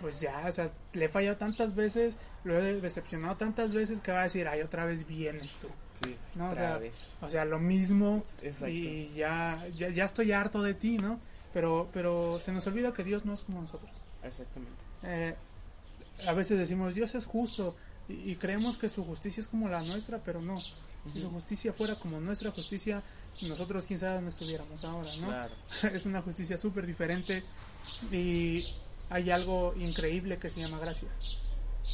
pues 0.00 0.20
ya, 0.20 0.44
o 0.46 0.52
sea, 0.52 0.70
le 0.94 1.04
he 1.06 1.08
fallado 1.08 1.36
tantas 1.36 1.74
veces, 1.74 2.16
lo 2.44 2.56
he 2.58 2.80
decepcionado 2.80 3.36
tantas 3.36 3.72
veces 3.74 4.00
que 4.00 4.12
va 4.12 4.20
a 4.20 4.24
decir, 4.24 4.46
ay, 4.48 4.62
otra 4.62 4.84
vez 4.84 5.06
vienes 5.06 5.52
tú. 5.54 5.68
Sí. 6.02 6.16
No, 6.36 6.46
o 6.46 6.50
otra 6.52 6.68
sea, 6.68 6.78
vez. 6.78 6.94
O 7.20 7.28
sea, 7.28 7.44
lo 7.44 7.58
mismo 7.58 8.24
Exacto. 8.42 8.68
y 8.68 9.12
ya, 9.14 9.66
ya, 9.76 9.88
ya 9.90 10.04
estoy 10.04 10.30
harto 10.32 10.62
de 10.62 10.74
ti, 10.74 10.96
¿no? 10.98 11.18
Pero, 11.52 11.88
pero 11.92 12.40
se 12.40 12.52
nos 12.52 12.66
olvida 12.68 12.92
que 12.94 13.02
Dios 13.04 13.24
no 13.24 13.34
es 13.34 13.42
como 13.42 13.60
nosotros. 13.60 13.90
Exactamente. 14.22 14.80
Eh, 15.02 15.34
a 16.26 16.32
veces 16.32 16.56
decimos, 16.58 16.94
Dios 16.94 17.14
es 17.16 17.26
justo 17.26 17.74
y, 18.08 18.32
y 18.32 18.36
creemos 18.36 18.76
que 18.76 18.88
su 18.88 19.04
justicia 19.04 19.40
es 19.40 19.48
como 19.48 19.68
la 19.68 19.82
nuestra, 19.82 20.18
pero 20.22 20.40
no. 20.40 20.60
Si 21.12 21.20
su 21.20 21.30
justicia 21.30 21.72
fuera 21.72 21.98
como 21.98 22.20
nuestra 22.20 22.50
justicia, 22.50 23.02
nosotros 23.42 23.84
quién 23.86 23.98
sabe 23.98 24.16
dónde 24.16 24.30
estuviéramos 24.30 24.84
ahora, 24.84 25.14
¿no? 25.16 25.28
Claro. 25.28 25.54
es 25.94 26.06
una 26.06 26.22
justicia 26.22 26.56
súper 26.56 26.86
diferente 26.86 27.44
y 28.12 28.66
hay 29.10 29.30
algo 29.30 29.74
increíble 29.76 30.38
que 30.38 30.50
se 30.50 30.60
llama 30.60 30.78
gracia. 30.78 31.08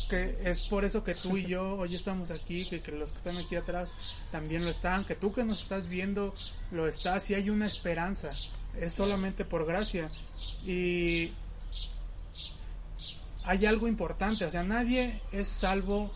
Que 0.09 0.39
es 0.43 0.63
por 0.63 0.85
eso 0.85 1.05
que 1.05 1.15
tú 1.15 1.37
y 1.37 1.47
yo 1.49 1.77
hoy 1.77 1.95
estamos 1.95 2.31
aquí, 2.31 2.69
que, 2.69 2.81
que 2.81 2.93
los 2.93 3.11
que 3.11 3.19
están 3.19 3.37
aquí 3.37 3.57
atrás 3.57 3.95
también 4.33 4.65
lo 4.65 4.71
están, 4.71 5.05
que 5.05 5.15
tú 5.15 5.33
que 5.33 5.45
nos 5.45 5.61
estás 5.61 5.87
viendo 5.87 6.35
lo 6.73 6.89
estás 6.89 7.31
y 7.31 7.35
hay 7.35 7.51
una 7.51 7.67
esperanza. 7.67 8.33
Es 8.81 8.93
solamente 8.93 9.45
por 9.45 9.65
gracia. 9.67 10.11
Y 10.65 11.31
hay 13.45 13.67
algo 13.67 13.89
importante, 13.89 14.45
o 14.45 14.51
sea, 14.51 14.63
nadie 14.63 15.21
es 15.33 15.49
salvo 15.49 16.11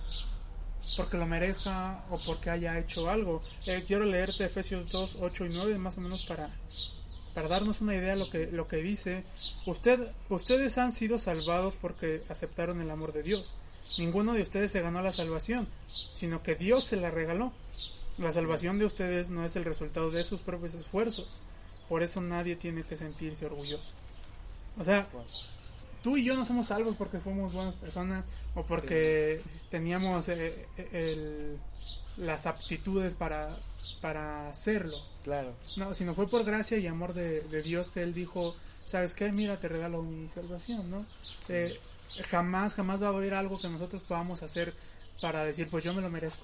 porque 0.96 1.16
lo 1.16 1.26
merezca 1.26 2.04
o 2.10 2.18
porque 2.24 2.50
haya 2.50 2.78
hecho 2.78 3.10
algo. 3.10 3.42
Eh, 3.66 3.84
quiero 3.86 4.04
leerte 4.04 4.44
Efesios 4.44 4.90
2, 4.90 5.18
8 5.20 5.46
y 5.46 5.48
9 5.50 5.78
más 5.78 5.98
o 5.98 6.00
menos 6.00 6.24
para, 6.24 6.50
para 7.34 7.48
darnos 7.48 7.80
una 7.80 7.94
idea 7.94 8.10
de 8.10 8.16
lo 8.16 8.30
que, 8.30 8.46
lo 8.46 8.66
que 8.66 8.78
dice. 8.78 9.24
Usted, 9.66 10.10
ustedes 10.28 10.78
han 10.78 10.92
sido 10.92 11.18
salvados 11.18 11.76
porque 11.76 12.22
aceptaron 12.28 12.80
el 12.80 12.90
amor 12.90 13.12
de 13.12 13.22
Dios. 13.22 13.54
Ninguno 13.98 14.34
de 14.34 14.42
ustedes 14.42 14.70
se 14.70 14.80
ganó 14.80 15.02
la 15.02 15.12
salvación, 15.12 15.68
sino 16.12 16.42
que 16.42 16.54
Dios 16.54 16.84
se 16.84 16.96
la 16.96 17.10
regaló. 17.10 17.52
La 18.16 18.32
salvación 18.32 18.78
de 18.78 18.84
ustedes 18.84 19.30
no 19.30 19.44
es 19.44 19.54
el 19.56 19.64
resultado 19.64 20.10
de 20.10 20.24
sus 20.24 20.40
propios 20.40 20.74
esfuerzos. 20.74 21.40
Por 21.88 22.02
eso 22.02 22.20
nadie 22.20 22.56
tiene 22.56 22.82
que 22.82 22.96
sentirse 22.96 23.46
orgulloso. 23.46 23.94
O 24.78 24.84
sea, 24.84 25.06
tú 26.02 26.16
y 26.16 26.24
yo 26.24 26.34
no 26.34 26.44
somos 26.44 26.66
salvos 26.68 26.96
porque 26.96 27.18
fuimos 27.18 27.52
buenas 27.52 27.74
personas 27.74 28.26
o 28.54 28.62
porque 28.64 29.40
teníamos 29.70 30.28
eh, 30.28 30.66
el- 30.92 31.58
las 32.16 32.46
aptitudes 32.46 33.14
para, 33.14 33.56
para 34.00 34.48
hacerlo. 34.50 34.98
Claro. 35.22 35.54
No, 35.76 35.94
sino 35.94 36.14
fue 36.14 36.26
por 36.28 36.44
gracia 36.44 36.78
y 36.78 36.86
amor 36.86 37.14
de, 37.14 37.42
de 37.42 37.62
Dios 37.62 37.90
que 37.90 38.02
Él 38.02 38.12
dijo, 38.14 38.54
¿sabes 38.86 39.14
qué? 39.14 39.30
Mira, 39.30 39.56
te 39.56 39.68
regalo 39.68 40.02
mi 40.02 40.28
salvación, 40.30 40.90
¿no? 40.90 41.04
Eh, 41.48 41.78
jamás, 42.30 42.74
jamás 42.74 43.00
va 43.02 43.06
a 43.06 43.10
haber 43.10 43.34
algo 43.34 43.60
que 43.60 43.68
nosotros 43.68 44.02
podamos 44.02 44.42
hacer 44.42 44.74
para 45.20 45.44
decir, 45.44 45.68
pues 45.70 45.84
yo 45.84 45.92
me 45.94 46.00
lo 46.02 46.10
merezco, 46.10 46.42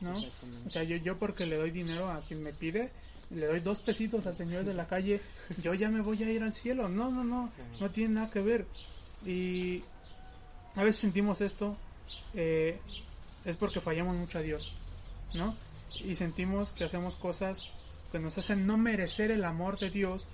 ¿no? 0.00 0.12
O 0.66 0.70
sea, 0.70 0.82
yo, 0.82 0.96
yo 0.96 1.16
porque 1.18 1.46
le 1.46 1.56
doy 1.56 1.70
dinero 1.70 2.10
a 2.10 2.20
quien 2.20 2.42
me 2.42 2.52
pide, 2.52 2.90
le 3.30 3.46
doy 3.46 3.60
dos 3.60 3.80
pesitos 3.80 4.26
al 4.26 4.36
señor 4.36 4.64
de 4.64 4.74
la 4.74 4.86
calle, 4.86 5.20
yo 5.62 5.74
ya 5.74 5.90
me 5.90 6.00
voy 6.00 6.22
a 6.22 6.30
ir 6.30 6.42
al 6.42 6.52
cielo. 6.52 6.88
No, 6.88 7.10
no, 7.10 7.24
no, 7.24 7.50
no 7.80 7.90
tiene 7.90 8.14
nada 8.14 8.30
que 8.30 8.40
ver. 8.40 8.66
Y 9.24 9.82
a 10.74 10.82
veces 10.84 11.00
sentimos 11.00 11.40
esto, 11.40 11.76
eh, 12.34 12.78
es 13.44 13.56
porque 13.56 13.80
fallamos 13.80 14.16
mucho 14.16 14.38
a 14.38 14.42
Dios, 14.42 14.72
¿no? 15.34 15.54
Y 16.04 16.14
sentimos 16.14 16.72
que 16.72 16.84
hacemos 16.84 17.16
cosas 17.16 17.64
que 18.12 18.18
nos 18.18 18.38
hacen 18.38 18.66
no 18.66 18.76
merecer 18.76 19.30
el 19.30 19.44
amor 19.44 19.78
de 19.78 19.90
Dios 19.90 20.28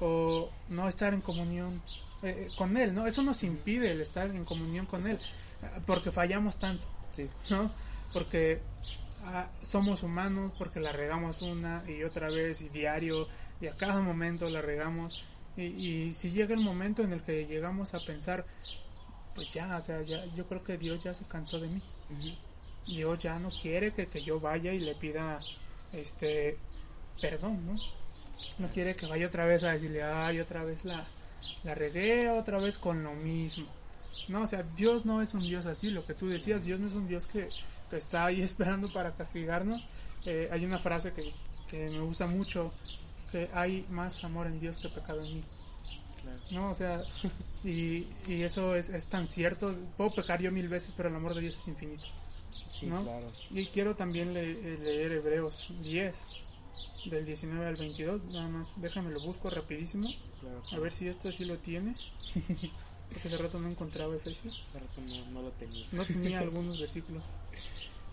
o 0.00 0.50
no 0.68 0.88
estar 0.88 1.14
en 1.14 1.20
comunión 1.20 1.80
eh, 2.22 2.48
con 2.56 2.76
Él, 2.76 2.94
¿no? 2.94 3.06
Eso 3.06 3.22
nos 3.22 3.42
impide 3.42 3.92
el 3.92 4.00
estar 4.00 4.28
en 4.28 4.44
comunión 4.44 4.86
con 4.86 5.06
Él, 5.06 5.16
eh, 5.62 5.80
porque 5.86 6.10
fallamos 6.10 6.58
tanto. 6.58 6.86
Sí. 7.12 7.28
¿no? 7.48 7.70
Porque 8.12 8.60
ah, 9.24 9.48
somos 9.62 10.02
humanos, 10.02 10.52
porque 10.58 10.80
la 10.80 10.92
regamos 10.92 11.42
una 11.42 11.82
y 11.88 12.02
otra 12.04 12.30
vez 12.30 12.60
y 12.60 12.68
diario 12.68 13.28
y 13.60 13.66
a 13.66 13.76
cada 13.76 14.00
momento 14.00 14.48
la 14.50 14.60
regamos. 14.60 15.24
Y, 15.56 15.62
y 15.62 16.14
si 16.14 16.30
llega 16.30 16.54
el 16.54 16.60
momento 16.60 17.02
en 17.02 17.12
el 17.12 17.22
que 17.22 17.46
llegamos 17.46 17.94
a 17.94 18.00
pensar, 18.00 18.44
pues 19.34 19.52
ya, 19.52 19.76
o 19.76 19.80
sea, 19.80 20.02
ya, 20.02 20.24
yo 20.34 20.46
creo 20.46 20.62
que 20.62 20.78
Dios 20.78 21.02
ya 21.02 21.14
se 21.14 21.24
cansó 21.24 21.58
de 21.58 21.68
mí. 21.68 21.82
Dios 22.86 23.18
ya 23.18 23.38
no 23.38 23.48
quiere 23.50 23.92
que, 23.92 24.06
que 24.06 24.22
yo 24.22 24.40
vaya 24.40 24.72
y 24.72 24.78
le 24.78 24.94
pida 24.94 25.38
este 25.92 26.58
perdón, 27.20 27.66
¿no? 27.66 27.74
No 28.58 28.68
quiere 28.68 28.96
que 28.96 29.06
vaya 29.06 29.26
otra 29.26 29.46
vez 29.46 29.64
a 29.64 29.72
decirle, 29.72 30.02
ay, 30.02 30.40
otra 30.40 30.64
vez 30.64 30.84
la, 30.84 31.06
la 31.62 31.74
regué, 31.74 32.28
otra 32.28 32.58
vez 32.58 32.78
con 32.78 33.02
lo 33.02 33.14
mismo. 33.14 33.66
No, 34.28 34.42
o 34.42 34.46
sea, 34.46 34.62
Dios 34.76 35.04
no 35.04 35.22
es 35.22 35.34
un 35.34 35.42
Dios 35.42 35.66
así, 35.66 35.90
lo 35.90 36.04
que 36.04 36.14
tú 36.14 36.28
decías, 36.28 36.64
Dios 36.64 36.80
no 36.80 36.88
es 36.88 36.94
un 36.94 37.08
Dios 37.08 37.26
que 37.26 37.48
está 37.98 38.26
ahí 38.26 38.42
esperando 38.50 38.92
para 38.92 39.12
castigarnos. 39.14 39.86
Eh, 40.26 40.48
hay 40.52 40.64
una 40.64 40.78
frase 40.78 41.12
que, 41.12 41.32
que 41.68 41.88
me 41.90 42.00
gusta 42.00 42.26
mucho, 42.26 42.72
que 43.30 43.50
hay 43.54 43.84
más 43.90 44.22
amor 44.24 44.46
en 44.46 44.60
Dios 44.60 44.78
que 44.78 44.88
pecado 44.88 45.22
en 45.22 45.34
mí. 45.36 45.42
Claro. 46.22 46.40
No, 46.52 46.70
o 46.70 46.74
sea, 46.74 47.02
y, 47.64 48.06
y 48.26 48.42
eso 48.42 48.74
es, 48.74 48.88
es 48.88 49.06
tan 49.08 49.26
cierto. 49.26 49.74
Puedo 49.96 50.10
pecar 50.14 50.40
yo 50.40 50.50
mil 50.50 50.68
veces, 50.68 50.92
pero 50.96 51.08
el 51.10 51.14
amor 51.16 51.34
de 51.34 51.42
Dios 51.42 51.58
es 51.58 51.68
infinito. 51.68 52.04
Sí, 52.70 52.86
¿no? 52.86 53.02
claro. 53.02 53.30
Y 53.50 53.66
quiero 53.66 53.94
también 53.94 54.32
le- 54.34 54.52
eh, 54.52 54.78
leer 54.82 55.12
Hebreos 55.12 55.68
10, 55.82 56.26
del 57.10 57.24
19 57.26 57.66
al 57.66 57.76
22. 57.76 58.24
Nada 58.32 58.48
más, 58.48 58.72
déjame 58.80 59.10
lo 59.10 59.20
busco 59.20 59.50
rapidísimo. 59.50 60.08
claro. 60.40 60.62
A 60.72 60.78
ver 60.78 60.92
si 60.92 61.06
esto 61.06 61.30
sí 61.30 61.44
lo 61.44 61.58
tiene. 61.58 61.94
Porque 63.12 63.28
hace 63.28 63.36
rato 63.36 63.58
no 63.60 63.68
encontraba 63.68 64.14
Efesios. 64.16 64.64
Hace 64.68 64.80
rato 64.80 65.00
no, 65.00 65.26
no 65.32 65.42
lo 65.42 65.50
tenía. 65.52 65.86
No 65.92 66.04
tenía 66.04 66.40
algunos 66.40 66.78
versículos. 66.80 67.22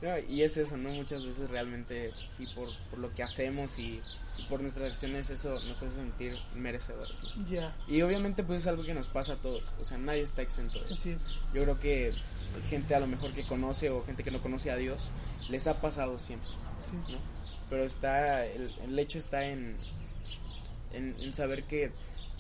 No, 0.02 0.18
y 0.18 0.42
es 0.42 0.58
eso, 0.58 0.78
¿no? 0.78 0.90
Muchas 0.90 1.24
veces 1.24 1.48
realmente, 1.48 2.12
sí, 2.30 2.48
por, 2.56 2.68
por 2.90 2.98
lo 2.98 3.14
que 3.14 3.22
hacemos 3.22 3.78
y, 3.78 4.02
y 4.36 4.44
por 4.50 4.60
nuestras 4.60 4.90
acciones, 4.90 5.30
eso 5.30 5.60
nos 5.66 5.78
hace 5.84 5.92
sentir 5.92 6.36
merecedores, 6.56 7.20
¿no? 7.22 7.48
Ya, 7.48 7.76
Y 7.88 8.02
obviamente, 8.02 8.44
pues 8.44 8.62
es 8.62 8.68
algo 8.68 8.82
que 8.82 8.96
nos 8.96 9.10
pasa 9.10 9.34
a 9.34 9.36
todos. 9.36 9.62
O 9.80 9.86
sea, 9.86 10.00
nadie 10.00 10.22
está 10.24 10.42
exento 10.42 10.80
de 10.80 10.86
eso. 10.86 10.96
así 10.96 11.12
es. 11.12 11.22
Yo 11.54 11.62
creo 11.62 11.80
que 11.80 12.14
gente 12.68 12.96
a 12.96 13.00
lo 13.00 13.06
mejor 13.06 13.32
que 13.34 13.46
conoce 13.46 13.92
o 13.92 14.04
gente 14.04 14.24
que 14.24 14.32
no 14.32 14.42
conoce 14.42 14.72
a 14.72 14.76
Dios, 14.76 15.12
les 15.50 15.68
ha 15.68 15.80
pasado 15.82 16.18
siempre, 16.18 16.50
Sí. 16.90 17.14
¿no? 17.14 17.20
Pero 17.70 17.84
está, 17.84 18.44
el, 18.48 18.74
el 18.84 18.98
hecho 18.98 19.20
está 19.20 19.46
en, 19.46 19.78
en, 20.94 21.16
en 21.20 21.34
saber 21.36 21.66
que 21.66 21.92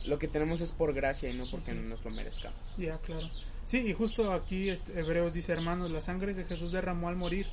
lo 0.05 0.19
que 0.19 0.27
tenemos 0.27 0.61
es 0.61 0.71
por 0.71 0.93
gracia 0.93 1.29
y 1.29 1.33
no 1.33 1.45
porque 1.49 1.71
es. 1.71 1.77
nos 1.77 2.03
lo 2.03 2.11
merezcamos. 2.11 2.59
Ya, 2.77 2.97
claro. 2.99 3.27
Sí, 3.65 3.79
y 3.79 3.93
justo 3.93 4.33
aquí 4.33 4.69
este, 4.69 4.99
Hebreos 4.99 5.33
dice, 5.33 5.51
hermanos, 5.53 5.91
la 5.91 6.01
sangre 6.01 6.35
que 6.35 6.45
Jesús 6.45 6.71
derramó 6.71 7.09
al 7.09 7.15
morir 7.15 7.47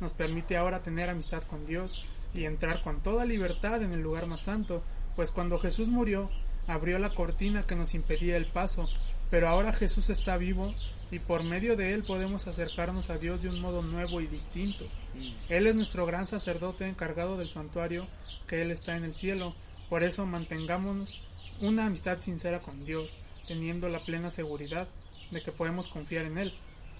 nos 0.00 0.12
permite 0.12 0.56
ahora 0.56 0.82
tener 0.82 1.08
amistad 1.08 1.42
con 1.44 1.64
Dios 1.66 2.04
y 2.34 2.44
entrar 2.44 2.82
con 2.82 3.02
toda 3.02 3.24
libertad 3.24 3.82
en 3.82 3.92
el 3.92 4.00
lugar 4.00 4.26
más 4.26 4.42
santo, 4.42 4.82
pues 5.16 5.30
cuando 5.30 5.58
Jesús 5.58 5.88
murió, 5.88 6.30
abrió 6.66 6.98
la 6.98 7.14
cortina 7.14 7.64
que 7.64 7.76
nos 7.76 7.94
impedía 7.94 8.36
el 8.36 8.46
paso, 8.46 8.88
pero 9.30 9.48
ahora 9.48 9.72
Jesús 9.72 10.10
está 10.10 10.36
vivo 10.36 10.74
y 11.10 11.18
por 11.18 11.44
medio 11.44 11.76
de 11.76 11.94
él 11.94 12.02
podemos 12.02 12.46
acercarnos 12.46 13.10
a 13.10 13.18
Dios 13.18 13.42
de 13.42 13.48
un 13.48 13.60
modo 13.60 13.82
nuevo 13.82 14.20
y 14.20 14.26
distinto. 14.26 14.86
Mm, 15.14 15.52
Él 15.52 15.66
es 15.66 15.74
nuestro 15.74 16.06
gran 16.06 16.26
sacerdote 16.26 16.88
encargado 16.88 17.36
del 17.36 17.48
santuario 17.48 18.06
que 18.46 18.62
Él 18.62 18.70
está 18.70 18.96
en 18.96 19.04
el 19.04 19.12
cielo. 19.12 19.54
Por 19.90 20.02
eso 20.02 20.24
mantengámonos 20.24 21.20
una 21.62 21.86
amistad 21.86 22.20
sincera 22.20 22.60
con 22.60 22.84
Dios, 22.84 23.16
teniendo 23.46 23.88
la 23.88 24.00
plena 24.00 24.28
seguridad 24.30 24.86
de 25.30 25.42
que 25.42 25.52
podemos 25.52 25.88
confiar 25.88 26.26
en 26.26 26.36
Él. 26.38 26.52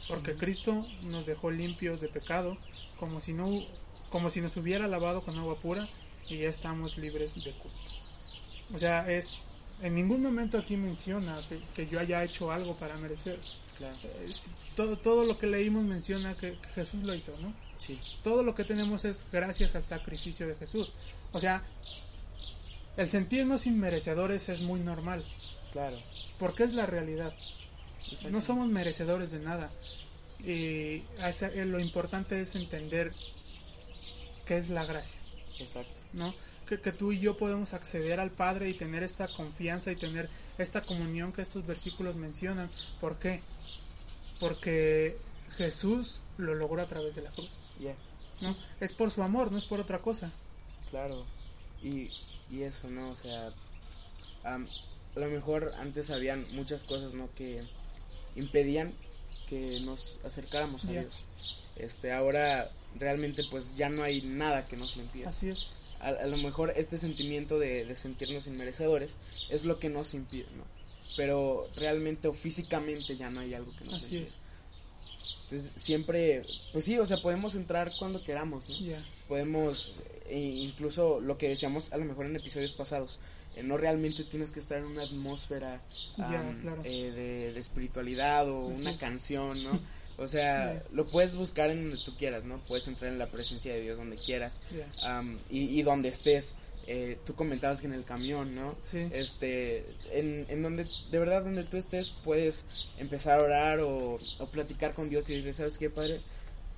Porque 0.09 0.35
Cristo 0.35 0.87
nos 1.03 1.27
dejó 1.27 1.51
limpios 1.51 2.01
de 2.01 2.09
pecado, 2.09 2.57
como 2.99 3.21
si, 3.21 3.33
no, 3.35 3.47
como 4.11 4.31
si 4.31 4.41
nos 4.41 4.57
hubiera 4.57 4.89
lavado 4.89 5.23
con 5.23 5.39
agua 5.39 5.57
pura 5.57 5.89
y 6.29 6.39
ya 6.39 6.49
estamos 6.49 6.97
libres 6.97 7.35
de 7.35 7.53
culpa. 7.53 7.79
O 8.75 8.79
sea, 8.79 9.09
es 9.13 9.39
en 9.83 9.95
ningún 9.95 10.23
momento 10.23 10.59
aquí 10.59 10.77
menciona 10.77 11.47
que, 11.49 11.61
que 11.75 11.87
yo 11.89 12.01
haya 12.01 12.25
hecho 12.25 12.51
algo 12.51 12.75
para 12.77 12.97
merecer. 12.97 13.39
claro. 13.79 13.97
Es- 14.27 14.51
todo, 14.75 14.97
todo 14.97 15.25
lo 15.25 15.39
que 15.39 15.47
leímos 15.47 15.85
menciona 15.85 16.35
que 16.35 16.53
que 16.59 16.69
Jesús 16.75 17.03
lo 17.03 17.15
hizo, 17.15 17.37
¿no? 17.39 17.53
Sí, 17.79 17.99
todo 18.25 18.43
lo 18.43 18.55
que 18.55 18.65
tenemos 18.65 19.05
es 19.05 19.27
gracias 19.31 19.75
al 19.77 19.85
sacrificio 19.85 20.47
de 20.49 20.55
Jesús. 20.57 20.93
O 21.33 21.39
sea, 21.41 21.63
el 22.97 23.09
sentirnos 23.09 23.67
inmerecedores 23.67 24.49
es 24.49 24.63
muy 24.63 24.81
normal, 24.81 25.25
claro. 25.73 25.99
porque 26.39 26.65
es 26.65 26.75
la 26.75 26.87
realidad. 26.87 27.35
No 28.31 28.41
somos 28.41 28.69
merecedores 28.69 29.31
de 29.31 29.39
nada. 29.39 29.71
Y 30.41 31.03
eh, 31.19 31.65
lo 31.67 31.79
importante 31.79 32.41
es 32.41 32.55
entender 32.57 33.13
qué 34.45 34.57
es 34.57 34.71
la 34.71 34.85
gracia, 34.85 35.19
Exacto. 35.59 36.01
¿no? 36.13 36.35
Que, 36.67 36.81
que 36.81 36.93
tú 36.93 37.13
y 37.13 37.21
yo 37.21 37.37
podemos 37.37 37.75
acceder 37.75 38.19
al 38.21 38.31
Padre 38.31 38.69
y 38.69 38.75
tener 38.75 39.03
esta 39.03 39.29
confianza 39.29 39.93
y 39.93 39.97
tener 39.97 40.29
esta 40.59 40.83
comunión 40.83 41.33
que 41.33 41.43
estos 41.43 41.67
versículos 41.67 42.17
mencionan. 42.17 42.71
¿Por 43.01 43.19
qué? 43.19 43.41
Porque 44.41 45.17
Jesús 45.57 46.23
lo 46.39 46.55
logró 46.55 46.83
a 46.83 46.87
través 46.87 47.15
de 47.15 47.23
la 47.23 47.31
cruz, 47.31 47.51
¿no? 48.41 48.57
Es 48.81 48.93
por 48.93 49.11
su 49.11 49.23
amor, 49.23 49.53
no 49.53 49.59
es 49.59 49.65
por 49.65 49.81
otra 49.81 50.01
cosa. 50.01 50.31
claro. 50.91 51.25
Y, 51.83 52.11
y 52.51 52.63
eso, 52.63 52.89
¿no? 52.89 53.11
O 53.11 53.15
sea, 53.17 53.53
a 54.45 54.59
lo 55.19 55.29
mejor 55.29 55.73
antes 55.79 56.11
habían 56.11 56.45
muchas 56.55 56.85
cosas, 56.85 57.15
¿no? 57.15 57.29
Que 57.35 57.63
impedían 58.37 58.93
que 59.49 59.81
nos 59.81 60.21
acercáramos 60.25 60.85
a. 60.87 60.93
Dios. 60.93 61.25
Este, 61.77 62.13
ahora 62.13 62.71
realmente 62.99 63.45
pues 63.51 63.75
ya 63.75 63.89
no 63.89 64.03
hay 64.03 64.23
nada 64.23 64.67
que 64.67 64.77
nos 64.77 64.97
lo 64.97 65.03
impida. 65.03 65.31
Así 65.31 65.49
es. 65.49 65.67
A, 66.01 66.09
a 66.09 66.27
lo 66.27 66.37
mejor 66.37 66.73
este 66.77 66.99
sentimiento 66.99 67.59
de, 67.59 67.85
de 67.85 67.97
sentirnos 67.97 68.47
inmerecedores 68.47 69.19
es 69.49 69.65
lo 69.65 69.79
que 69.79 69.89
nos 69.89 70.15
impide, 70.15 70.47
¿no? 70.57 70.65
Pero 71.17 71.69
realmente 71.77 72.29
o 72.29 72.33
físicamente 72.33 73.17
ya 73.17 73.31
no 73.31 73.41
hay 73.41 73.55
algo 73.55 73.73
que 73.77 73.85
nos 73.85 74.03
Así 74.05 74.19
es. 74.19 74.35
Entonces 75.53 75.73
siempre, 75.77 76.41
pues 76.73 76.87
sí, 76.87 76.99
o 76.99 77.05
sea, 77.05 77.19
podemos 77.21 77.55
entrar 77.55 77.93
cuando 77.99 78.25
queramos, 78.25 78.71
¿no? 78.71 78.77
Ya, 78.79 79.05
podemos 79.29 79.95
e 80.29 80.39
incluso 80.39 81.21
lo 81.21 81.37
que 81.37 81.49
decíamos 81.49 81.93
a 81.93 81.99
lo 81.99 82.07
mejor 82.07 82.25
en 82.27 82.37
episodios 82.37 82.73
pasados 82.73 83.19
eh, 83.55 83.63
no 83.63 83.77
realmente 83.77 84.25
tienes 84.25 84.51
que 84.51 84.61
estar 84.61 84.79
en 84.79 84.85
una 84.85 85.03
atmósfera 85.03 85.83
claro. 86.15 86.55
eh, 86.85 87.11
de, 87.11 87.53
de 87.53 87.61
espiritualidad 87.61 88.49
o 88.49 88.61
una 88.67 88.97
canción 88.97 89.63
no 89.63 89.81
o 90.17 90.27
sea 90.27 90.85
lo 90.93 91.07
puedes 91.07 91.35
buscar 91.35 91.71
en 91.71 91.89
donde 91.89 92.03
tú 92.05 92.17
quieras 92.17 92.45
no 92.45 92.59
puedes 92.65 92.87
entrar 92.87 93.13
en 93.13 93.19
la 93.19 93.31
presencia 93.31 93.75
de 93.75 93.83
Dios 93.83 93.99
donde 93.99 94.17
quieras 94.17 94.63
y 95.51 95.83
donde 95.83 96.11
estés 96.11 96.57
eh, 96.87 97.19
tú 97.25 97.35
comentabas 97.35 97.81
que 97.81 97.87
en 97.87 97.93
el 97.93 98.05
camión 98.05 98.55
no 98.55 98.75
Sí. 98.85 99.09
este 99.13 99.87
en, 100.11 100.47
en 100.49 100.63
donde 100.63 100.85
de 101.11 101.19
verdad 101.19 101.45
donde 101.45 101.65
tú 101.65 101.77
estés 101.77 102.11
puedes 102.25 102.67
empezar 102.99 103.41
a 103.41 103.45
orar 103.45 103.81
o, 103.81 104.19
o 104.39 104.47
platicar 104.47 104.93
con 104.95 105.09
Dios 105.09 105.29
y 105.31 105.35
decirle 105.35 105.53
sabes 105.53 105.79
qué 105.79 105.91
padre 105.91 106.21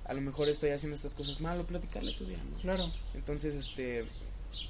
a 0.05 0.13
lo 0.13 0.21
mejor 0.21 0.47
estoy 0.49 0.69
haciendo 0.69 0.95
estas 0.95 1.15
cosas 1.15 1.41
mal 1.41 1.59
o 1.59 1.65
platicarle 1.65 2.13
tu 2.13 2.25
día 2.25 2.37
no 2.37 2.57
Claro, 2.59 2.91
entonces, 3.15 3.55
este, 3.55 4.05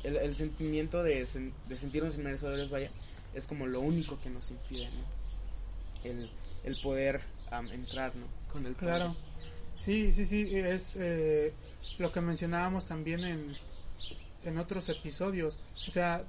el, 0.03 0.15
el 0.17 0.33
sentimiento 0.33 1.03
de, 1.03 1.23
sen- 1.23 1.51
de 1.67 1.75
sentirnos 1.77 2.15
inmerecedores, 2.15 2.69
vaya, 2.69 2.89
es 3.33 3.45
como 3.45 3.67
lo 3.67 3.81
único 3.81 4.17
que 4.21 4.29
nos 4.29 4.49
impide, 4.51 4.85
¿no? 4.85 6.09
El, 6.09 6.29
el 6.63 6.79
poder 6.81 7.21
entrar, 7.73 8.15
¿no? 8.15 8.25
Con 8.51 8.65
el 8.65 8.73
Padre. 8.75 8.87
claro. 8.87 9.15
Sí, 9.75 10.13
sí, 10.13 10.23
sí, 10.23 10.49
es 10.55 10.95
eh, 10.97 11.51
lo 11.97 12.11
que 12.13 12.21
mencionábamos 12.21 12.85
también 12.85 13.25
en, 13.25 13.57
en 14.45 14.57
otros 14.57 14.87
episodios. 14.89 15.59
O 15.87 15.91
sea, 15.91 16.23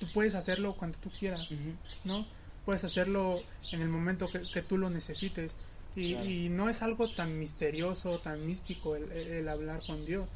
tú 0.00 0.06
puedes 0.12 0.34
hacerlo 0.34 0.74
cuando 0.74 0.98
tú 0.98 1.10
quieras, 1.18 1.50
Ujú, 1.50 1.74
¿no? 2.04 2.26
Puedes 2.64 2.84
hacerlo 2.84 3.40
en 3.72 3.82
el 3.82 3.88
momento 3.88 4.28
que, 4.30 4.40
que 4.40 4.62
tú 4.62 4.78
lo 4.78 4.90
necesites. 4.90 5.54
Y, 5.94 6.14
Claro. 6.14 6.28
y 6.30 6.48
no 6.48 6.68
es 6.70 6.82
algo 6.82 7.10
tan 7.10 7.38
misterioso, 7.38 8.18
tan 8.20 8.46
místico 8.46 8.96
el, 8.96 9.12
el 9.12 9.48
hablar 9.48 9.82
con 9.86 10.06
Dios. 10.06 10.26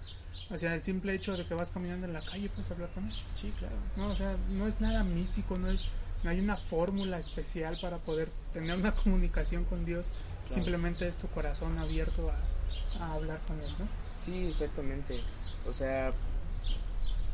O 0.51 0.59
sea, 0.59 0.75
el 0.75 0.83
simple 0.83 1.15
hecho 1.15 1.35
de 1.37 1.47
que 1.47 1.55
vas 1.55 1.71
caminando 1.73 2.07
en 2.07 2.13
la 2.13 2.21
calle 2.21 2.51
puedes 2.51 2.71
hablar 2.71 2.91
con 2.91 3.07
Él. 3.07 3.15
Sí, 3.35 3.53
claro. 3.59 3.75
No, 3.97 4.09
o 4.09 4.15
sea, 4.15 4.37
no 4.51 4.67
es 4.67 4.81
nada 4.83 5.03
místico, 5.03 5.57
no 5.57 5.69
es 5.71 5.83
no 6.25 6.31
hay 6.31 6.41
una 6.41 6.57
fórmula 6.57 7.19
especial 7.19 7.79
para 7.81 7.99
poder 7.99 8.31
tener 8.53 8.77
una 8.77 8.93
comunicación 9.03 9.65
con 9.65 9.85
Dios. 9.87 10.09
Claro. 10.49 10.55
Simplemente 10.55 11.07
es 11.09 11.17
tu 11.17 11.29
corazón 11.29 11.79
abierto 11.79 12.31
a, 12.31 13.03
a 13.05 13.15
hablar 13.15 13.41
con 13.47 13.61
Él, 13.61 13.71
¿no? 13.79 13.87
Sí, 14.19 14.47
exactamente. 14.49 15.21
O 15.67 15.73
sea, 15.73 16.11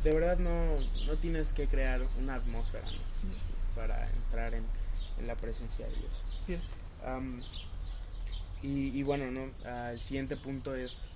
de 0.03 0.13
verdad 0.13 0.37
no, 0.37 0.77
no 1.05 1.15
tienes 1.15 1.53
que 1.53 1.67
crear 1.67 2.01
una 2.19 2.35
atmósfera 2.35 2.85
¿no? 2.85 3.75
para 3.75 4.09
entrar 4.09 4.53
en, 4.53 4.63
en 5.19 5.27
la 5.27 5.35
presencia 5.35 5.85
de 5.87 5.95
Dios. 5.95 6.23
Así 6.41 6.53
es. 6.53 6.73
Y, 8.61 8.97
y 8.97 9.03
bueno, 9.03 9.29
¿no? 9.31 9.49
Ah, 9.65 9.91
el 9.91 9.99
siguiente 10.01 10.37
punto 10.37 10.75
es 10.75 11.09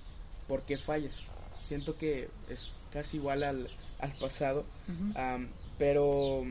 ¿por 0.46 0.62
qué 0.62 0.78
fallas? 0.78 1.28
Siento 1.62 1.96
que 1.96 2.28
es 2.48 2.74
casi 2.92 3.18
igual 3.18 3.42
al, 3.42 3.68
al 4.00 4.12
pasado, 4.14 4.64
am, 5.14 5.48
pero 5.78 6.44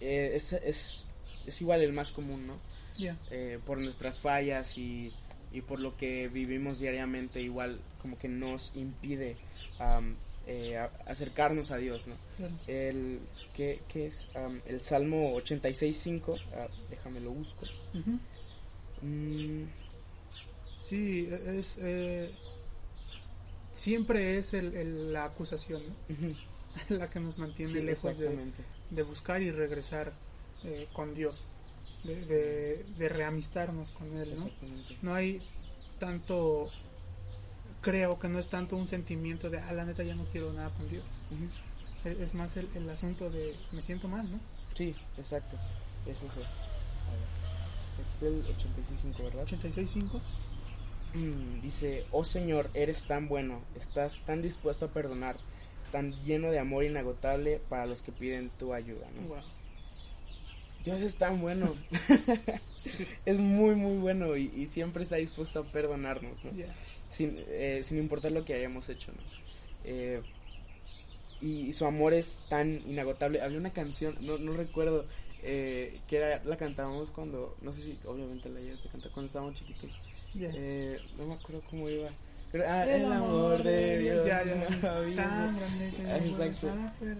eh, 0.00 0.32
es, 0.34 0.52
es, 0.52 1.06
es 1.46 1.60
igual 1.60 1.82
el 1.82 1.92
más 1.92 2.12
común, 2.12 2.46
¿no? 2.46 2.58
Eh, 3.30 3.58
por 3.64 3.78
nuestras 3.78 4.18
fallas 4.20 4.76
y, 4.76 5.12
y 5.52 5.60
por 5.60 5.80
lo 5.80 5.96
que 5.96 6.28
vivimos 6.28 6.80
diariamente, 6.80 7.40
igual 7.40 7.80
como 8.02 8.18
que 8.18 8.28
nos 8.28 8.74
impide 8.76 9.36
am, 9.78 10.16
eh, 10.48 10.76
a- 10.76 10.90
acercarnos 11.06 11.70
a 11.70 11.76
Dios, 11.76 12.06
¿no? 12.08 12.14
claro. 12.36 12.54
El, 12.66 13.20
¿qué, 13.54 13.80
qué 13.88 14.06
es? 14.06 14.28
El 14.66 14.80
Salmo 14.80 15.36
86.5, 15.36 16.40
ah, 16.56 16.66
déjame 16.90 17.20
lo 17.20 17.30
busco. 17.30 17.66
Mm, 19.02 19.64
Sí, 20.80 21.28
es. 21.30 21.76
eh, 21.80 22.30
siempre 23.72 24.38
es 24.38 24.54
el, 24.54 24.74
el- 24.74 25.12
la 25.12 25.24
acusación, 25.24 25.82
la 26.88 27.10
que 27.10 27.20
nos 27.20 27.36
mantiene 27.38 27.72
Sí, 27.72 27.80
lejos 27.82 28.16
de, 28.18 29.02
buscar 29.02 29.42
y 29.42 29.50
regresar 29.50 30.12
eh, 30.64 30.88
con 30.92 31.14
Dios, 31.14 31.46
de, 32.04 32.24
de, 32.24 32.84
de 32.96 33.08
reamistarnos 33.08 33.90
con 33.90 34.06
Él, 34.16 34.28
¿no? 34.28 34.34
Exactamente. 34.34 34.96
no 35.02 35.14
hay 35.14 35.42
tanto 35.98 36.70
creo 37.80 38.18
que 38.18 38.28
no 38.28 38.38
es 38.38 38.48
tanto 38.48 38.76
un 38.76 38.88
sentimiento 38.88 39.50
de 39.50 39.58
ah 39.58 39.72
la 39.72 39.84
neta 39.84 40.02
ya 40.02 40.14
no 40.14 40.24
quiero 40.24 40.52
nada 40.52 40.70
con 40.70 40.88
Dios 40.88 41.04
es, 42.04 42.18
es 42.18 42.34
más 42.34 42.56
el, 42.56 42.68
el 42.74 42.88
asunto 42.90 43.30
de 43.30 43.56
me 43.72 43.82
siento 43.82 44.08
mal 44.08 44.30
no 44.30 44.38
Sí, 44.78 44.94
exacto. 45.16 45.56
Es 46.06 46.22
eso. 46.22 46.40
Es 48.00 48.22
el 48.22 48.44
86.5, 48.44 49.24
¿verdad? 49.24 49.44
86.5 49.44 50.20
mm, 51.14 51.60
dice, 51.62 52.06
oh 52.12 52.24
Señor, 52.24 52.70
eres 52.74 53.08
tan 53.08 53.26
bueno, 53.26 53.60
estás 53.74 54.20
tan 54.24 54.40
dispuesto 54.40 54.86
a 54.86 54.92
perdonar, 54.92 55.36
tan 55.90 56.12
lleno 56.22 56.52
de 56.52 56.60
amor 56.60 56.84
inagotable 56.84 57.60
para 57.68 57.86
los 57.86 58.02
que 58.02 58.12
piden 58.12 58.50
tu 58.50 58.72
ayuda. 58.72 59.08
¿no? 59.16 59.26
Wow. 59.26 59.42
Dios 60.84 61.00
es 61.00 61.16
tan 61.16 61.40
bueno, 61.40 61.74
es 63.26 63.40
muy, 63.40 63.74
muy 63.74 63.98
bueno 63.98 64.36
y, 64.36 64.52
y 64.54 64.66
siempre 64.66 65.02
está 65.02 65.16
dispuesto 65.16 65.58
a 65.58 65.64
perdonarnos, 65.64 66.44
¿no? 66.44 66.52
Yeah. 66.52 66.72
Sin, 67.08 67.36
eh, 67.48 67.80
sin 67.82 67.98
importar 67.98 68.32
lo 68.32 68.44
que 68.44 68.54
hayamos 68.54 68.88
hecho, 68.88 69.12
¿no? 69.12 69.22
Eh, 69.84 70.22
y, 71.40 71.68
y 71.68 71.72
su 71.72 71.86
amor 71.86 72.14
es 72.14 72.40
tan 72.48 72.82
inagotable. 72.88 73.40
Había 73.40 73.58
una 73.58 73.72
canción, 73.72 74.16
no, 74.20 74.38
no 74.38 74.52
recuerdo, 74.52 75.06
eh, 75.42 76.00
que 76.08 76.16
era, 76.16 76.42
la 76.44 76.56
cantábamos 76.56 77.10
cuando, 77.10 77.56
no 77.62 77.72
sé 77.72 77.82
si 77.82 77.98
obviamente 78.04 78.48
la 78.48 78.60
llegaste 78.60 78.88
a 78.88 78.92
cantar 78.92 79.12
cuando 79.12 79.26
estábamos 79.26 79.54
chiquitos. 79.54 79.96
Yeah. 80.34 80.50
Eh, 80.54 81.00
no 81.16 81.26
me 81.26 81.34
acuerdo 81.34 81.62
cómo 81.70 81.88
iba. 81.88 82.10
Pero, 82.50 82.64
ah, 82.66 82.84
el, 82.84 83.12
amor 83.12 83.62
de 83.62 83.98
Dios. 83.98 84.26
Ya, 84.26 84.40
es 84.40 84.48
ya. 84.48 84.56
maravilloso. 84.56 85.22
Ah, 85.22 86.18
exacto. 86.24 86.68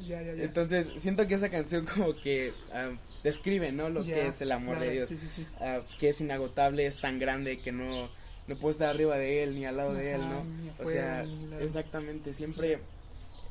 Ya, 0.07 0.23
ya. 0.23 0.33
Entonces, 0.33 0.91
siento 0.97 1.27
que 1.27 1.35
esa 1.35 1.51
canción 1.51 1.85
como 1.85 2.17
que 2.17 2.53
ah, 2.73 2.91
describe, 3.23 3.71
¿no? 3.71 3.91
Lo 3.91 4.05
que 4.05 4.29
es 4.29 4.41
el 4.41 4.53
amor 4.53 4.77
claro, 4.77 4.91
de 4.91 4.97
Dios. 4.97 5.09
Sí, 5.09 5.19
sí, 5.19 5.29
sí. 5.29 5.47
Ah, 5.61 5.81
que 5.99 6.09
es 6.09 6.21
inagotable, 6.21 6.87
es 6.87 7.01
tan 7.01 7.19
grande 7.19 7.59
que 7.59 7.73
no, 7.73 8.09
no 8.49 8.57
puedo 8.57 8.71
estar 8.73 8.89
arriba 8.89 9.17
de 9.17 9.43
él 9.43 9.55
ni 9.55 9.65
al 9.67 9.77
lado 9.77 9.95
de 9.95 10.13
él, 10.15 10.23
¿no? 10.29 10.45
O 10.83 10.87
sea, 10.89 11.25
exactamente, 11.61 12.33
siempre 12.33 12.81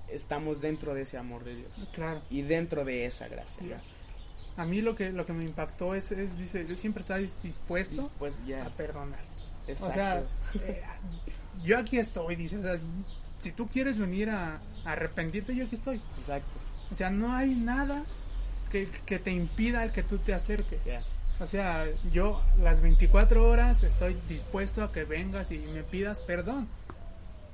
estamos 0.09 0.61
dentro 0.61 0.93
de 0.93 1.03
ese 1.03 1.17
amor 1.17 1.43
de 1.43 1.55
Dios 1.55 1.71
Claro. 1.93 2.21
y 2.29 2.41
dentro 2.41 2.83
de 2.85 3.05
esa 3.05 3.27
gracia. 3.27 3.81
A 4.55 4.65
mí 4.65 4.81
lo 4.81 4.95
que 4.95 5.11
lo 5.11 5.25
que 5.25 5.33
me 5.33 5.43
impactó 5.43 5.93
es, 5.93 6.11
es 6.11 6.37
dice, 6.37 6.61
él 6.61 6.77
siempre 6.77 7.01
está 7.01 7.19
dis- 7.19 7.35
dispuesto 7.43 8.09
a 8.65 8.69
perdonar. 8.69 9.19
exacto. 9.67 9.89
O 9.89 9.93
sea, 9.93 10.23
eh, 10.65 10.81
yo 11.63 11.77
aquí 11.77 11.99
estoy, 11.99 12.35
dice, 12.35 12.57
o 12.57 12.63
sea, 12.63 12.79
si 13.41 13.51
tú 13.51 13.67
quieres 13.67 13.99
venir 13.99 14.29
a, 14.31 14.59
a 14.83 14.91
arrepentirte, 14.93 15.55
yo 15.55 15.65
aquí 15.65 15.75
estoy. 15.75 16.01
exacto, 16.17 16.57
O 16.89 16.95
sea, 16.95 17.11
no 17.11 17.35
hay 17.35 17.53
nada 17.53 18.03
que, 18.71 18.87
que 19.05 19.19
te 19.19 19.31
impida 19.31 19.83
el 19.83 19.91
que 19.91 20.01
tú 20.03 20.17
te 20.17 20.33
acerques. 20.33 20.83
ya, 20.83 21.03
O 21.39 21.45
sea, 21.47 21.85
yo 22.11 22.41
las 22.61 22.81
24 22.81 23.47
horas 23.47 23.83
estoy 23.83 24.17
dispuesto 24.27 24.83
a 24.83 24.91
que 24.91 25.03
vengas 25.03 25.51
y 25.51 25.59
me 25.59 25.83
pidas 25.83 26.19
perdón. 26.19 26.67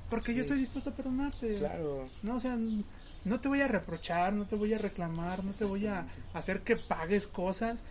Porque 0.10 0.32
Sí. 0.32 0.38
yo 0.38 0.42
estoy 0.42 0.60
dispuesto 0.60 0.92
a 0.92 0.94
perdonarte. 0.94 1.56
claro, 1.56 2.08
No, 2.22 2.36
o 2.36 2.40
sea, 2.40 2.58
no 3.26 3.40
te 3.40 3.48
voy 3.48 3.62
a 3.62 3.68
reprochar, 3.68 4.32
no 4.34 4.46
te 4.46 4.56
voy 4.56 4.74
a 4.74 4.78
reclamar, 4.78 5.44
no 5.44 5.52
te 5.52 5.66
voy 5.66 5.86
a 5.88 6.08
hacer 6.34 6.62
que 6.62 6.76
pagues 6.78 7.28
cosas. 7.28 7.84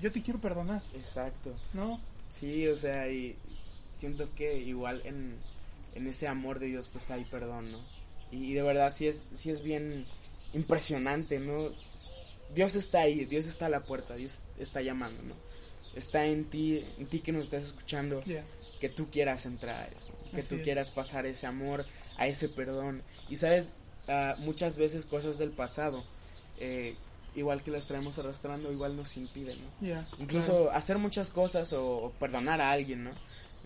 Yo 0.00 0.12
te 0.12 0.22
quiero 0.22 0.40
perdonar, 0.40 0.82
exacto. 0.94 1.54
¿no? 1.72 2.00
Sí, 2.28 2.66
o 2.68 2.76
sea, 2.76 3.08
y 3.10 3.36
siento 3.90 4.28
que 4.34 4.58
igual 4.58 5.00
en, 5.04 5.36
en 5.94 6.06
ese 6.06 6.28
amor 6.28 6.58
de 6.58 6.66
Dios 6.66 6.88
pues 6.92 7.10
hay 7.10 7.24
perdón, 7.24 7.72
¿no? 7.72 7.78
Y, 8.30 8.50
y 8.50 8.54
de 8.54 8.62
verdad 8.62 8.90
sí 8.90 9.06
es, 9.08 9.24
sí 9.32 9.50
es 9.50 9.62
bien 9.62 10.04
impresionante, 10.52 11.38
¿no? 11.40 11.70
Dios 12.54 12.74
está 12.74 13.00
ahí, 13.00 13.24
Dios 13.24 13.46
está 13.46 13.66
a 13.66 13.68
la 13.70 13.80
puerta, 13.82 14.14
Dios 14.14 14.46
está 14.58 14.80
llamando, 14.82 15.22
¿no? 15.22 15.34
Está 15.94 16.26
en 16.26 16.44
ti, 16.44 16.84
en 16.98 17.06
ti 17.06 17.20
que 17.20 17.32
nos 17.32 17.42
estás 17.44 17.64
escuchando, 17.64 18.22
que 18.80 18.88
tú 18.88 19.08
quieras 19.10 19.46
entrar 19.46 19.84
a 19.84 19.86
eso, 19.88 20.12
que 20.32 20.40
Así 20.40 20.48
tú 20.50 20.54
es. 20.56 20.62
quieras 20.62 20.90
pasar 20.90 21.26
ese 21.26 21.46
amor, 21.46 21.86
a 22.18 22.26
ese 22.26 22.48
perdón. 22.48 23.02
Y 23.28 23.36
sabes, 23.36 23.72
Ah, 24.08 24.36
muchas 24.38 24.76
veces 24.78 25.04
cosas 25.04 25.36
del 25.36 25.50
pasado, 25.50 26.04
eh, 26.60 26.94
igual 27.34 27.64
que 27.64 27.72
las 27.72 27.88
traemos 27.88 28.16
arrastrando, 28.20 28.70
igual 28.70 28.96
nos 28.96 29.16
impiden, 29.16 29.58
¿no? 29.60 30.06
Incluso 30.20 30.52
claro. 30.52 30.70
hacer 30.70 30.98
muchas 30.98 31.30
cosas 31.30 31.72
o, 31.72 31.84
o 32.04 32.10
perdonar 32.12 32.60
a 32.60 32.70
alguien, 32.70 33.02
¿no? 33.02 33.10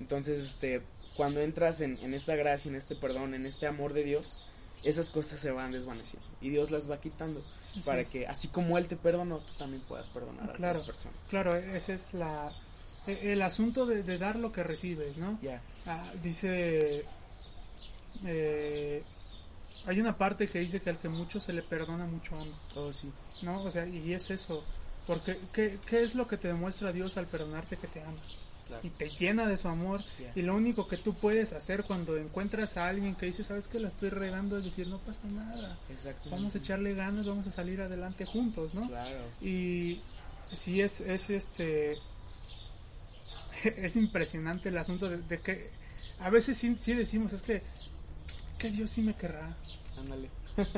Entonces, 0.00 0.46
este, 0.46 0.80
cuando 1.14 1.40
entras 1.42 1.82
en, 1.82 1.98
en 1.98 2.14
esta 2.14 2.36
gracia, 2.36 2.70
en 2.70 2.76
este 2.76 2.96
perdón, 2.96 3.34
en 3.34 3.44
este 3.44 3.66
amor 3.66 3.92
de 3.92 4.02
Dios, 4.02 4.42
esas 4.82 5.10
cosas 5.10 5.40
se 5.40 5.50
van 5.50 5.72
desvaneciendo 5.72 6.26
y 6.40 6.48
Dios 6.48 6.70
las 6.70 6.90
va 6.90 7.02
quitando 7.02 7.44
Así 7.70 7.80
para 7.82 8.00
es. 8.02 8.10
que, 8.10 8.26
así 8.26 8.48
como 8.48 8.76
Él 8.78 8.86
te 8.88 8.96
perdonó, 8.96 9.38
tú 9.38 9.52
también 9.58 9.82
puedas 9.88 10.08
perdonar 10.08 10.50
a 10.50 10.52
otras 10.52 10.80
personas. 10.86 11.16
Claro, 11.28 11.54
ese 11.56 11.94
es 11.94 12.14
la 12.14 12.52
e- 13.06 13.32
el 13.32 13.42
asunto 13.42 13.86
de, 13.86 14.02
de 14.02 14.18
dar 14.18 14.36
lo 14.36 14.50
que 14.52 14.62
recibes, 14.62 15.16
¿no? 15.18 15.38
Ya, 15.42 15.60
Ah, 15.86 16.12
dice 16.22 17.04
eh, 18.24 19.02
hay 19.86 20.00
una 20.00 20.16
parte 20.16 20.48
que 20.48 20.58
dice 20.58 20.80
que 20.80 20.90
al 20.90 20.98
que 20.98 21.08
mucho 21.08 21.40
se 21.40 21.52
le 21.52 21.62
perdona 21.62 22.04
mucho 22.04 22.36
ama, 22.36 22.52
oh 22.76 22.92
sí, 22.92 23.10
¿no? 23.42 23.62
O 23.62 23.70
sea, 23.70 23.86
y 23.86 24.12
es 24.12 24.30
eso. 24.30 24.62
Porque, 25.06 25.38
¿qué, 25.52 25.78
qué 25.86 26.02
es 26.02 26.14
lo 26.14 26.28
que 26.28 26.36
te 26.36 26.48
demuestra 26.48 26.92
Dios 26.92 27.16
al 27.16 27.26
perdonarte 27.26 27.76
que 27.76 27.86
te 27.88 28.02
ama? 28.02 28.18
Claro. 28.70 28.86
Y 28.86 28.90
te 28.90 29.10
llena 29.10 29.46
de 29.46 29.56
su 29.56 29.68
amor. 29.68 30.00
Y 30.34 30.42
lo 30.42 30.54
único 30.54 30.86
que 30.86 30.96
tú 30.96 31.14
puedes 31.14 31.52
hacer 31.52 31.84
cuando 31.84 32.16
encuentras 32.16 32.76
a 32.76 32.88
alguien 32.88 33.14
que 33.14 33.26
dice, 33.26 33.44
¿sabes 33.44 33.68
que 33.68 33.80
La 33.80 33.88
estoy 33.88 34.10
regando, 34.10 34.58
es 34.58 34.64
decir, 34.64 34.86
no 34.86 34.98
pasa 34.98 35.20
nada. 35.24 35.78
Vamos 36.30 36.54
a 36.54 36.58
echarle 36.58 36.94
ganas, 36.94 37.26
vamos 37.26 37.46
a 37.46 37.50
salir 37.50 37.80
adelante 37.80 38.24
juntos, 38.24 38.74
¿no? 38.74 38.86
Claro, 38.88 39.18
Y 39.40 40.00
sí 40.52 40.80
es, 40.80 41.00
es 41.00 41.30
este 41.30 41.98
es 43.64 43.96
impresionante 43.96 44.68
el 44.68 44.78
asunto 44.78 45.08
de, 45.08 45.18
de 45.18 45.40
que 45.40 45.70
a 46.18 46.30
veces 46.30 46.56
sí, 46.56 46.76
sí 46.78 46.94
decimos 46.94 47.32
es 47.32 47.42
que 47.42 47.62
que 48.58 48.70
Dios 48.70 48.90
sí 48.90 49.00
me 49.00 49.14
querrá, 49.14 49.56
ándale. 49.98 50.28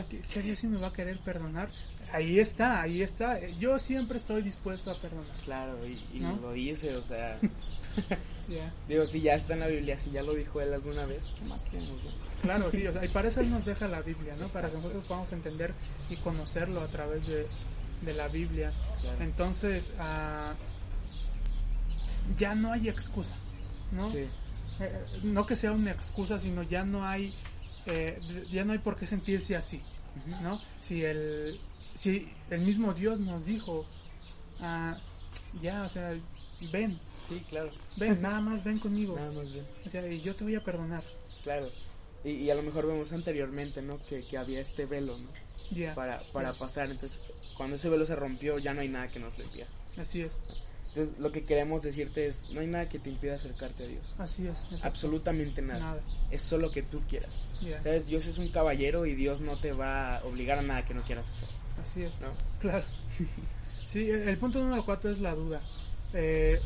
que, 0.08 0.20
que 0.20 0.42
Dios 0.42 0.58
sí 0.58 0.68
me 0.68 0.78
va 0.78 0.88
a 0.88 0.92
querer 0.92 1.18
perdonar. 1.18 1.68
Ahí 2.12 2.38
está, 2.38 2.82
ahí 2.82 3.02
está. 3.02 3.40
Yo 3.58 3.78
siempre 3.78 4.18
estoy 4.18 4.42
dispuesto 4.42 4.90
a 4.90 5.00
perdonar. 5.00 5.36
Claro, 5.44 5.78
y, 5.86 6.00
y 6.16 6.20
¿No? 6.20 6.36
lo 6.36 6.52
dice, 6.52 6.94
o 6.96 7.02
sea, 7.02 7.38
digo, 8.88 9.06
si 9.06 9.20
ya 9.20 9.34
está 9.34 9.54
en 9.54 9.60
la 9.60 9.66
Biblia, 9.68 9.96
si 9.98 10.10
ya 10.10 10.22
lo 10.22 10.34
dijo 10.34 10.60
Él 10.60 10.72
alguna 10.74 11.06
vez, 11.06 11.32
¿qué 11.38 11.44
más 11.44 11.64
queremos? 11.64 12.00
Claro, 12.42 12.70
sí, 12.70 12.86
o 12.86 12.92
sea, 12.92 13.04
y 13.04 13.08
para 13.08 13.28
eso 13.28 13.42
nos 13.44 13.64
deja 13.64 13.88
la 13.88 14.02
Biblia, 14.02 14.34
¿no? 14.36 14.46
Para 14.48 14.68
que 14.68 14.76
nosotros 14.76 15.04
podamos 15.04 15.32
entender 15.32 15.72
y 16.10 16.16
conocerlo 16.16 16.80
a 16.82 16.88
través 16.88 17.26
de, 17.26 17.46
de 18.02 18.12
la 18.14 18.28
Biblia. 18.28 18.72
Claro. 19.00 19.22
Entonces, 19.22 19.94
ah, 19.98 20.54
ya 22.36 22.54
no 22.54 22.72
hay 22.72 22.88
excusa, 22.88 23.34
¿no? 23.90 24.08
Sí, 24.08 24.26
Eh, 24.80 25.02
no 25.22 25.46
que 25.46 25.54
sea 25.54 25.72
una 25.72 25.90
excusa, 25.92 26.38
sino 26.38 26.62
ya 26.62 26.84
no 26.84 27.06
hay 27.06 27.34
eh, 27.86 28.18
ya 28.50 28.64
no 28.64 28.72
hay 28.72 28.78
por 28.78 28.96
qué 28.96 29.06
sentirse 29.06 29.54
así. 29.56 29.80
¿no? 30.42 30.60
Si 30.80 31.02
el 31.04 31.58
si 31.94 32.28
el 32.50 32.60
mismo 32.62 32.94
Dios 32.94 33.20
nos 33.20 33.44
dijo, 33.44 33.86
ah, 34.60 34.98
ya, 35.60 35.82
o 35.84 35.88
sea, 35.88 36.14
ven, 36.72 36.98
sí, 37.28 37.44
claro, 37.48 37.70
ven, 37.96 38.20
nada 38.20 38.40
más 38.40 38.64
ven 38.64 38.78
conmigo, 38.78 39.16
nada 39.16 39.32
más 39.32 39.52
bien. 39.52 39.66
o 39.84 39.88
sea, 39.88 40.06
y 40.06 40.20
yo 40.22 40.34
te 40.36 40.44
voy 40.44 40.54
a 40.54 40.62
perdonar, 40.64 41.02
Claro. 41.42 41.68
Y, 42.24 42.30
y 42.34 42.50
a 42.50 42.54
lo 42.54 42.62
mejor 42.62 42.86
vemos 42.86 43.10
anteriormente, 43.12 43.82
¿no? 43.82 43.98
Que, 44.08 44.22
que 44.24 44.38
había 44.38 44.60
este 44.60 44.86
velo, 44.86 45.18
¿no? 45.18 45.28
ya, 45.72 45.92
Para, 45.96 46.22
para 46.32 46.52
pasar. 46.52 46.88
Entonces, 46.88 47.18
cuando 47.56 47.74
ese 47.74 47.88
velo 47.88 48.06
se 48.06 48.14
rompió, 48.14 48.58
ya 48.60 48.74
no 48.74 48.80
hay 48.80 48.88
nada 48.88 49.08
que 49.08 49.18
nos 49.18 49.36
lo 49.38 49.42
impida. 49.44 49.66
así 49.98 50.20
es, 50.20 50.38
Entonces, 50.90 51.18
lo 51.18 51.32
que 51.32 51.42
queremos 51.42 51.82
decirte 51.82 52.28
es, 52.28 52.50
no 52.52 52.60
hay 52.60 52.68
nada 52.68 52.88
que 52.88 53.00
te 53.00 53.10
impida 53.10 53.34
acercarte 53.34 53.82
a 53.82 53.86
Dios. 53.88 54.14
así 54.18 54.46
es, 54.46 54.60
exacto. 54.60 54.86
Absolutamente 54.86 55.62
nada. 55.62 55.80
nada, 55.80 56.02
Es 56.30 56.42
solo 56.42 56.70
que 56.70 56.82
tú 56.82 57.00
quieras. 57.08 57.48
ya, 57.60 57.82
¿Sabes? 57.82 58.06
Dios 58.06 58.26
es 58.26 58.38
un 58.38 58.46
caballero 58.50 59.04
y 59.04 59.16
Dios 59.16 59.40
no 59.40 59.58
te 59.58 59.72
va 59.72 60.18
a 60.18 60.24
obligar 60.24 60.60
a 60.60 60.62
nada 60.62 60.84
que 60.84 60.94
no 60.94 61.02
quieras 61.02 61.28
hacer, 61.28 61.48
así 61.82 62.02
es, 62.02 62.20
¿no? 62.20 62.28
claro, 62.60 62.84
sí, 63.86 64.08
el, 64.10 64.36
punto 64.38 64.58
número 64.60 64.84
cuatro 64.84 65.10
es 65.10 65.18
la 65.18 65.34
duda, 65.34 65.60
Eh, 66.14 66.60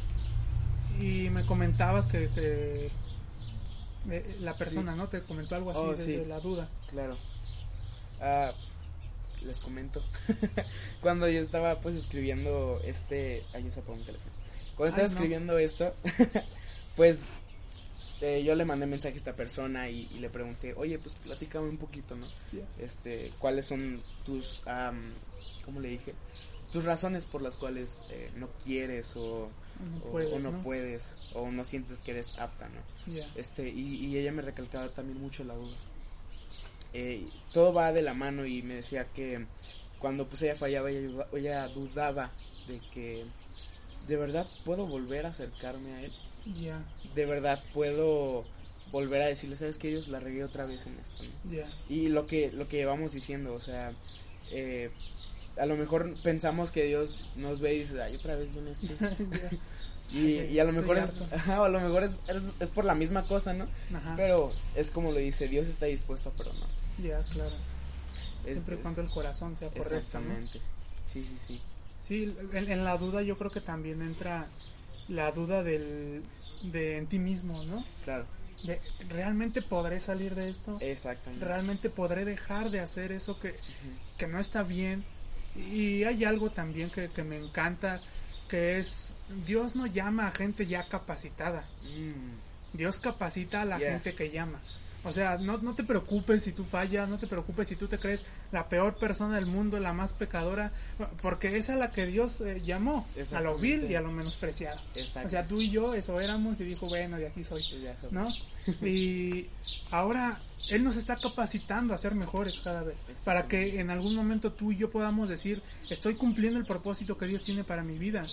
y 1.01 1.29
me 1.31 1.45
comentabas 1.47 2.07
que, 2.07 2.29
que, 2.29 2.91
eh, 4.11 4.37
la 4.41 4.55
persona, 4.57 4.95
¿no? 4.97 5.09
Te 5.09 5.21
comentó 5.23 5.55
algo 5.57 5.71
así 5.71 5.81
Oh, 5.83 5.93
de- 5.93 5.99
sí. 5.99 6.13
de 6.13 6.27
la 6.27 6.41
duda. 6.41 6.69
Claro. 6.91 7.17
Ah, 8.21 8.53
les 9.45 9.59
comento. 9.61 10.03
Cuando 11.03 11.29
yo 11.29 11.41
estaba 11.41 11.81
pues 11.81 11.97
escribiendo 11.97 12.81
este... 12.85 13.45
Ay, 13.53 13.67
esa 13.67 13.83
por 13.83 13.95
mi 13.97 14.03
teléfono. 14.05 14.33
Cuando 14.77 14.89
estaba 14.89 15.07
Ay, 15.07 15.11
no. 15.11 15.15
escribiendo 15.17 15.59
esto, 15.59 15.95
pues 16.97 17.29
eh, 18.21 18.43
yo 18.45 18.55
le 18.55 18.65
mandé 18.65 18.87
mensaje 18.87 19.15
a 19.15 19.19
esta 19.19 19.35
persona 19.37 19.89
y, 19.91 20.09
y 20.15 20.19
le 20.21 20.31
pregunté, 20.31 20.75
oye, 20.77 20.99
pues 20.99 21.15
platícame 21.17 21.67
un 21.69 21.77
poquito, 21.79 22.17
¿no? 22.17 22.27
Este, 22.79 23.33
¿cuáles 23.39 23.67
son 23.67 24.03
tus, 24.25 24.63
am, 24.67 25.13
¿cómo 25.65 25.81
le 25.81 25.89
dije? 25.89 26.15
Tus 26.73 26.85
razones 26.85 27.25
por 27.27 27.43
las 27.43 27.57
cuales 27.57 28.05
eh, 28.11 28.31
no 28.37 28.49
quieres 28.65 29.15
o, 29.17 29.49
No 29.93 29.99
o- 30.07 30.11
puedes, 30.13 30.33
o 30.33 30.39
no, 30.41 30.51
¿no? 30.53 30.63
puedes 30.63 31.17
o 31.35 31.51
no 31.51 31.65
sientes 31.65 32.03
que 32.03 32.11
eres 32.13 32.39
apta, 32.39 32.69
¿no? 32.69 33.13
Este, 33.37 33.69
y, 33.69 34.07
y 34.07 34.19
ella 34.19 34.33
me 34.33 34.43
recalcaba 34.43 34.89
también 34.89 35.21
mucho 35.21 35.45
la 35.45 35.55
duda. 35.55 35.77
Eh, 36.93 37.29
todo 37.53 37.73
va 37.73 37.93
de 37.93 38.03
la 38.03 38.15
mano 38.15 38.47
y 38.47 38.63
me 38.63 38.75
decía 38.75 39.07
que 39.13 39.45
cuando 39.99 40.27
pues 40.27 40.43
ella 40.43 40.55
fallaba, 40.55 40.91
ella, 40.91 41.27
ella 41.33 41.69
dudaba 41.69 42.31
de 42.69 42.81
que 42.93 43.25
de 44.09 44.17
verdad 44.17 44.47
puedo 44.65 44.87
volver 44.87 45.27
a 45.27 45.31
acercarme 45.31 45.93
a 45.95 46.03
él. 46.03 46.13
ya, 46.61 46.83
De 47.17 47.27
verdad 47.27 47.61
puedo 47.73 48.45
volver 48.93 49.23
a 49.23 49.27
decirle, 49.27 49.57
¿sabes 49.57 49.79
que 49.79 49.89
Dios 49.89 50.07
la 50.09 50.21
regué 50.21 50.45
otra 50.45 50.65
vez 50.67 50.87
en 50.87 50.97
esto? 50.99 51.25
¿no?". 51.25 51.53
ya, 51.53 51.69
Y 51.89 52.09
lo 52.09 52.27
que, 52.27 52.53
lo 52.53 52.69
que 52.69 52.77
llevamos 52.77 53.13
diciendo, 53.13 53.53
o 53.55 53.61
sea, 53.61 53.93
eh, 54.53 54.91
a 55.59 55.67
lo 55.67 55.77
mejor 55.77 56.15
pensamos 56.23 56.71
que 56.71 56.85
Dios 56.85 57.29
nos 57.35 57.61
ve 57.61 57.75
y 57.75 57.79
dice, 57.81 58.01
ay, 58.01 58.15
otra 58.17 58.37
vez 58.37 58.53
viene 58.53 58.73
ya, 59.43 59.51
Y, 60.13 60.59
a 60.61 60.65
lo 60.65 60.73
mejor 60.73 60.99
es, 60.99 61.21
ajá, 61.33 61.65
a 61.65 61.69
lo 61.69 61.81
mejor 61.81 62.05
es, 62.05 62.17
es, 62.29 62.55
es 62.61 62.69
por 62.69 62.85
la 62.85 62.95
misma 62.95 63.27
cosa, 63.27 63.53
¿no? 63.55 63.67
Ajá. 63.93 64.15
Pero 64.17 64.53
es 64.77 64.91
como 64.93 65.11
lo 65.11 65.19
dice, 65.19 65.49
Dios 65.49 65.67
está 65.69 65.87
dispuesto 65.87 66.29
a 66.29 66.33
perdonar. 66.33 66.69
Ya, 67.03 67.21
claro. 67.33 67.57
Es- 68.45 68.55
Siempre 68.59 68.77
cuando 68.77 69.01
el 69.01 69.11
corazón 69.11 69.57
sea 69.57 69.69
correcto. 69.69 69.91
¿no? 69.93 69.99
Exactamente. 69.99 70.61
Sí, 71.07 71.25
sí, 71.25 71.37
sí. 71.39 71.61
Sí, 72.03 72.35
en, 72.53 72.71
en 72.71 72.85
la 72.85 72.97
duda 72.99 73.23
yo 73.23 73.37
creo 73.37 73.51
que 73.51 73.61
también 73.61 74.01
entra 74.03 74.47
la 75.09 75.33
duda 75.33 75.65
del, 75.65 76.23
de 76.63 76.97
en 76.99 77.07
ti 77.07 77.19
mismo, 77.19 77.63
¿no? 77.65 77.85
Claro. 78.05 78.27
De, 78.65 78.81
¿realmente 79.11 79.63
podré 79.63 80.01
salir 80.01 80.35
de 80.35 80.49
esto? 80.49 80.79
Exactamente. 80.81 81.45
¿Realmente 81.45 81.91
podré 81.91 82.25
dejar 82.25 82.71
de 82.71 82.81
hacer 82.81 83.13
eso 83.13 83.39
que, 83.39 83.55
que 84.17 84.27
no 84.27 84.39
está 84.41 84.63
bien? 84.63 85.05
Y 85.55 86.05
hay 86.05 86.25
algo 86.25 86.51
también 86.51 86.91
que, 86.91 87.09
que 87.11 87.23
me 87.23 87.37
encanta, 87.39 88.01
que 88.49 88.79
es, 88.79 89.15
Dios 89.47 89.75
no 89.77 89.87
llama 89.87 90.29
a 90.29 90.33
gente 90.33 90.67
ya 90.67 90.85
capacitada, 90.89 91.65
Mm, 91.83 92.77
Dios 92.77 92.99
capacita 92.99 93.63
a 93.63 93.65
la 93.65 93.79
Yeah. 93.79 93.93
gente 93.93 94.15
que 94.15 94.31
llama. 94.31 94.61
O 95.07 95.13
sea, 95.13 95.39
no, 95.39 95.59
no 95.59 95.75
te 95.75 95.85
preocupes 95.85 96.43
si 96.43 96.53
tú 96.53 96.65
fallas, 96.65 97.09
no 97.09 97.17
te 97.17 97.29
preocupes 97.29 97.69
si 97.69 97.77
tú 97.77 97.87
te 97.87 97.99
crees 97.99 98.25
la 98.51 98.69
peor 98.69 98.97
persona 98.97 99.37
del 99.37 99.47
mundo, 99.47 99.79
la 99.79 99.93
más 99.93 100.13
pecadora, 100.13 100.73
porque 101.23 101.57
esa 101.57 101.75
es 101.75 101.79
la 101.79 101.91
que 101.91 102.07
Dios 102.07 102.41
eh, 102.41 102.61
llamó, 102.61 103.07
a 103.33 103.41
lo 103.41 103.57
vil 103.57 103.89
y 103.89 103.95
a 103.95 104.01
lo 104.01 104.11
menospreciado. 104.11 104.81
O 105.25 105.29
sea, 105.29 105.47
tú 105.47 105.61
y 105.61 105.71
yo 105.71 105.95
eso 105.95 106.21
éramos 106.21 106.59
y 106.59 106.65
dijo, 106.65 106.89
bueno, 106.89 107.19
de 107.19 107.29
aquí 107.29 107.45
soy. 107.45 107.63
¿no? 108.11 108.27
Y 108.85 109.47
ahora 109.93 110.41
Él 110.71 110.83
nos 110.83 110.97
está 110.97 111.15
capacitando 111.15 111.95
a 111.95 111.99
ser 111.99 112.17
mejores 112.17 112.59
cada 112.59 112.83
vez, 112.83 113.05
para 113.25 113.47
que 113.47 113.79
en 113.79 113.91
algún 113.91 114.17
momento 114.17 114.53
tú 114.53 114.73
y 114.73 114.77
yo 114.77 114.91
podamos 114.91 115.29
decir, 115.29 115.63
estoy 115.89 116.17
cumpliendo 116.17 116.59
el 116.59 116.67
propósito 116.67 117.17
que 117.17 117.27
Dios 117.27 117.43
tiene 117.43 117.63
para 117.63 117.85
mi 117.85 117.97
vida. 117.97 118.27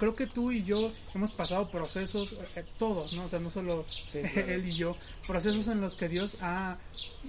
Creo 0.00 0.16
que 0.16 0.26
tú 0.26 0.50
y 0.50 0.64
yo 0.64 0.90
hemos 1.14 1.30
pasado 1.30 1.70
procesos, 1.70 2.32
eh, 2.56 2.64
todos, 2.78 3.12
¿no? 3.12 3.26
O 3.26 3.28
sea, 3.28 3.38
no 3.38 3.50
solo 3.50 3.84
Sí, 4.04 4.20
claro. 4.32 4.48
Él 4.50 4.66
y 4.66 4.74
yo, 4.74 4.96
procesos 5.26 5.68
en 5.68 5.82
los 5.82 5.94
que 5.94 6.08
Dios 6.08 6.36
ha 6.40 6.78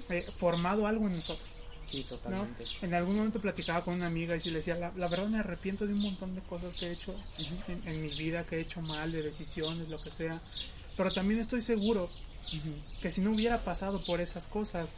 eh, 0.09 0.25
formado 0.37 0.87
algo 0.87 1.07
en 1.07 1.17
nosotros. 1.17 1.49
Sí, 1.83 2.03
¿no? 2.03 2.15
totalmente. 2.15 2.63
En 2.81 2.93
algún 2.93 3.17
momento 3.17 3.41
platicaba 3.41 3.83
con 3.83 3.95
una 3.95 4.07
amiga 4.07 4.37
y 4.37 4.39
sí 4.39 4.51
le 4.51 4.59
decía, 4.59 4.75
la, 4.75 4.93
la 4.95 5.09
verdad 5.09 5.27
me 5.27 5.39
arrepiento 5.39 5.85
de 5.85 5.93
un 5.93 6.01
montón 6.01 6.33
de 6.33 6.41
cosas 6.41 6.73
que 6.75 6.87
he 6.87 6.93
hecho 6.93 7.13
en, 7.67 7.85
en 7.85 8.01
mi 8.01 8.09
vida, 8.15 8.45
que 8.45 8.55
he 8.55 8.61
hecho 8.61 8.81
mal, 8.81 9.11
de 9.11 9.21
decisiones, 9.21 9.89
lo 9.89 10.01
que 10.01 10.09
sea. 10.09 10.41
Pero 10.95 11.11
también 11.11 11.41
estoy 11.41 11.59
seguro 11.59 12.09
que 13.01 13.11
si 13.11 13.19
no 13.19 13.31
hubiera 13.31 13.65
pasado 13.65 14.03
por 14.05 14.21
esas 14.21 14.47
cosas, 14.47 14.95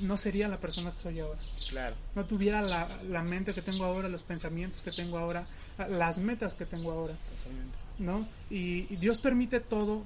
no 0.00 0.16
sería 0.16 0.48
la 0.48 0.58
persona 0.58 0.92
que 0.92 1.00
soy 1.00 1.20
ahora. 1.20 1.40
Claro. 1.68 1.94
No 2.14 2.24
tuviera 2.24 2.62
la, 2.62 2.88
la 3.08 3.22
mente 3.22 3.54
que 3.54 3.62
tengo 3.62 3.84
ahora, 3.84 4.08
los 4.08 4.22
pensamientos 4.22 4.82
que 4.82 4.92
tengo 4.92 5.18
ahora, 5.18 5.46
las 5.88 6.18
metas 6.18 6.54
que 6.54 6.66
tengo 6.66 6.92
ahora. 6.92 7.14
Totalmente. 7.38 7.78
¿no? 7.98 8.26
Y, 8.50 8.92
y 8.92 8.96
Dios 8.96 9.18
permite 9.18 9.60
todo 9.60 10.02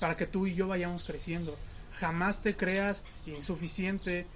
para 0.00 0.16
que 0.16 0.26
tú 0.26 0.46
y 0.46 0.54
yo 0.54 0.68
vayamos 0.68 1.04
creciendo. 1.04 1.56
Jamás 1.98 2.40
te 2.40 2.56
creas 2.56 3.04
insuficiente, 3.26 4.26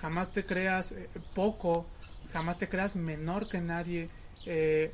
jamás 0.00 0.30
te 0.30 0.44
creas 0.44 0.92
eh, 0.92 1.08
poco, 1.34 1.86
jamás 2.32 2.58
te 2.58 2.68
creas 2.68 2.96
menor 2.96 3.48
que 3.48 3.60
nadie. 3.60 4.08
Eh, 4.46 4.92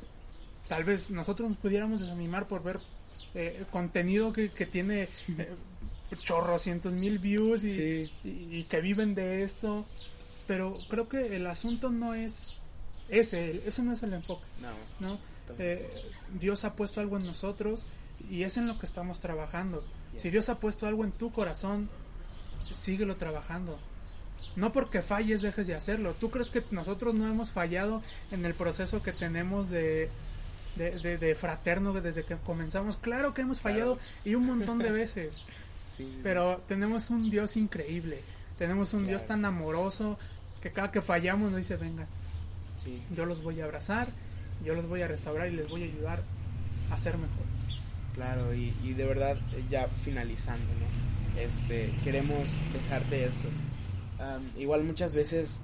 tal 0.67 0.83
vez 0.83 1.11
nosotros 1.11 1.49
nos 1.49 1.57
pudiéramos 1.57 1.99
desanimar 1.99 2.47
por 2.47 2.63
ver 2.63 2.79
eh, 3.33 3.65
contenido 3.71 4.33
que, 4.33 4.49
que 4.49 4.65
tiene 4.65 5.09
eh, 5.37 5.55
chorrocientos 6.21 6.93
mil 6.93 7.19
views 7.19 7.63
y, 7.63 7.69
Sí. 7.73 8.11
y- 8.23 8.57
y 8.59 8.63
que 8.65 8.81
viven 8.81 9.15
de 9.15 9.43
esto. 9.43 9.85
Pero 10.47 10.75
creo 10.89 11.09
que 11.09 11.35
el 11.35 11.47
asunto 11.47 11.89
no 11.89 12.13
es 12.13 12.53
ese, 13.09 13.61
ese 13.67 13.81
no 13.83 13.93
es 13.93 14.03
el 14.03 14.13
enfoque. 14.13 14.45
No. 14.99 15.07
¿no? 15.07 15.19
Eh, 15.59 15.89
Dios 16.39 16.65
ha 16.65 16.73
puesto 16.75 16.99
algo 17.01 17.17
en 17.17 17.25
nosotros 17.25 17.85
y 18.29 18.43
es 18.43 18.57
en 18.57 18.67
lo 18.67 18.77
que 18.79 18.85
estamos 18.85 19.19
trabajando. 19.19 19.83
Yeah. 20.11 20.19
Si 20.21 20.29
Dios 20.29 20.49
ha 20.49 20.59
puesto 20.59 20.87
algo 20.87 21.03
en 21.03 21.11
tu 21.11 21.31
corazón, 21.31 21.89
síguelo 22.71 23.15
trabajando. 23.15 23.77
No 24.55 24.71
porque 24.71 25.01
falles 25.01 25.41
dejes 25.41 25.67
de 25.67 25.75
hacerlo. 25.75 26.13
¿Tú 26.19 26.29
crees 26.29 26.49
que 26.51 26.63
nosotros 26.71 27.13
no 27.15 27.27
hemos 27.27 27.51
fallado 27.51 28.01
en 28.31 28.45
el 28.45 28.53
proceso 28.53 29.01
que 29.01 29.11
tenemos 29.13 29.69
de, 29.69 30.09
de, 30.75 30.91
de- 30.99 31.17
de 31.17 31.35
fraterno 31.35 31.93
desde 31.93 32.23
que 32.23 32.35
comenzamos? 32.37 32.97
Claro 32.97 33.33
que 33.33 33.41
hemos 33.41 33.59
fallado 33.61 33.97
y 34.23 34.35
un 34.35 34.45
montón 34.45 34.77
de 34.79 34.91
veces. 34.91 35.41
Sí, 35.95 36.03
sí, 36.03 36.11
sí. 36.15 36.19
Pero 36.23 36.61
tenemos 36.67 37.09
un 37.09 37.29
Dios 37.29 37.55
increíble. 37.57 38.21
Tenemos 38.57 38.93
un 38.93 39.05
Dios 39.05 39.25
tan 39.25 39.43
amoroso 39.45 40.17
que 40.61 40.71
cada 40.71 40.91
que 40.91 41.01
fallamos 41.01 41.51
nos 41.51 41.57
dice, 41.59 41.75
venga, 41.77 42.07
yo 43.15 43.25
los 43.25 43.43
voy 43.43 43.61
a 43.61 43.65
abrazar, 43.65 44.07
yo 44.63 44.75
los 44.75 44.87
voy 44.87 45.01
a 45.01 45.07
restaurar 45.07 45.47
y 45.47 45.55
les 45.55 45.69
voy 45.69 45.83
a 45.83 45.85
ayudar 45.85 46.23
a 46.91 46.97
ser 46.97 47.17
mejores. 47.17 47.45
Claro, 48.13 48.53
y, 48.53 48.73
y 48.83 48.93
de 48.93 49.05
verdad, 49.05 49.37
eh, 49.53 49.63
ya 49.69 49.87
finalizando, 49.87 50.65
¿no? 50.65 51.39
Este, 51.41 51.93
queremos 52.03 52.57
dejarte 52.71 53.25
esto. 53.25 53.49
Am, 54.19 54.41
igual 54.57 54.83
muchas 54.83 55.13
veces 55.13 55.59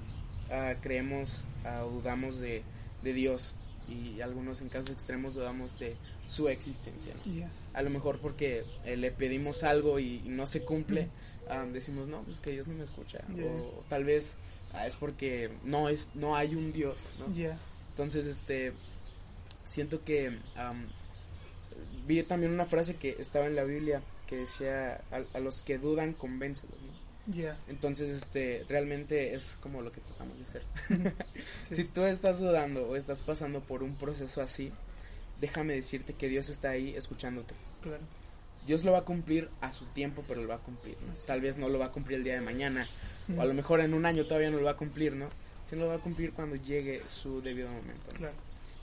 ah, 0.50 0.74
creemos 0.82 1.44
o 1.64 1.90
dudamos 1.90 2.38
de, 2.38 2.62
de 3.02 3.12
Dios 3.14 3.54
y 3.88 4.20
algunos 4.20 4.60
en 4.60 4.68
casos 4.68 4.90
extremos 4.90 5.34
dudamos 5.34 5.78
de 5.78 5.96
su 6.26 6.48
existencia. 6.48 7.14
A 7.74 7.82
lo 7.82 7.90
mejor 7.90 8.18
porque 8.18 8.64
eh, 8.84 8.96
le 8.96 9.10
pedimos 9.10 9.64
algo 9.64 9.98
y, 9.98 10.22
y 10.24 10.28
no 10.28 10.46
se 10.46 10.62
cumple, 10.62 11.08
decimos, 11.72 12.08
no, 12.08 12.22
pues 12.22 12.40
que 12.40 12.50
Dios 12.50 12.66
no 12.66 12.74
me 12.74 12.84
escucha. 12.84 13.20
Yeah. 13.34 13.44
O, 13.46 13.80
o 13.80 13.84
tal 13.88 14.04
vez 14.04 14.36
ah, 14.72 14.86
es 14.86 14.96
porque 14.96 15.50
no, 15.64 15.88
es, 15.88 16.10
no 16.14 16.36
hay 16.36 16.54
un 16.54 16.72
Dios. 16.72 17.08
Entonces, 17.90 18.26
este, 18.26 18.72
siento 19.64 20.02
que 20.04 20.38
vi 22.06 22.22
también 22.22 22.52
una 22.52 22.64
frase 22.64 22.96
que 22.96 23.16
estaba 23.18 23.46
en 23.46 23.56
la 23.56 23.64
Biblia 23.64 24.02
que 24.26 24.36
decía, 24.36 25.02
a, 25.10 25.36
a 25.36 25.40
los 25.40 25.60
que 25.60 25.76
dudan, 25.76 26.14
convéncelos, 26.14 26.76
Entonces, 27.68 28.10
este, 28.10 28.64
realmente 28.68 29.34
es 29.34 29.58
como 29.62 29.80
lo 29.82 29.92
que 29.92 30.00
tratamos 30.00 30.38
de 30.38 30.44
hacer. 30.44 30.62
Sí. 31.68 31.74
Si 31.76 31.84
tú 31.84 32.04
estás 32.04 32.40
dudando 32.40 32.88
o 32.88 32.96
estás 32.96 33.22
pasando 33.22 33.60
por 33.60 33.82
un 33.82 33.96
proceso 33.96 34.42
así, 34.42 34.72
déjame 35.40 35.74
decirte 35.74 36.14
que 36.14 36.28
Dios 36.28 36.48
está 36.48 36.70
ahí 36.70 36.94
escuchándote. 36.96 37.54
Claro. 37.82 38.02
Dios 38.66 38.84
lo 38.84 38.92
va 38.92 38.98
a 38.98 39.04
cumplir 39.04 39.48
a 39.60 39.72
su 39.72 39.86
tiempo, 39.86 40.24
pero 40.28 40.42
lo 40.42 40.48
va 40.48 40.56
a 40.56 40.58
cumplir, 40.58 40.96
Tal 41.26 41.40
vez 41.40 41.58
no 41.58 41.68
lo 41.68 41.78
va 41.78 41.86
a 41.86 41.92
cumplir 41.92 42.18
el 42.18 42.24
día 42.24 42.34
de 42.34 42.40
mañana, 42.40 42.88
Mm. 43.28 43.38
o 43.38 43.42
a 43.42 43.44
lo 43.44 43.54
mejor 43.54 43.80
en 43.80 43.94
un 43.94 44.04
año 44.06 44.26
todavía 44.26 44.50
no 44.50 44.58
lo 44.58 44.64
va 44.64 44.72
a 44.72 44.76
cumplir, 44.76 45.12
¿no? 45.14 45.28
Sino 45.64 45.82
lo 45.82 45.88
va 45.88 45.94
a 45.94 45.98
cumplir 45.98 46.32
cuando 46.32 46.56
llegue 46.56 47.02
su 47.06 47.40
debido 47.40 47.68
momento. 47.68 48.06
¿no? 48.12 48.18
Claro. 48.18 48.34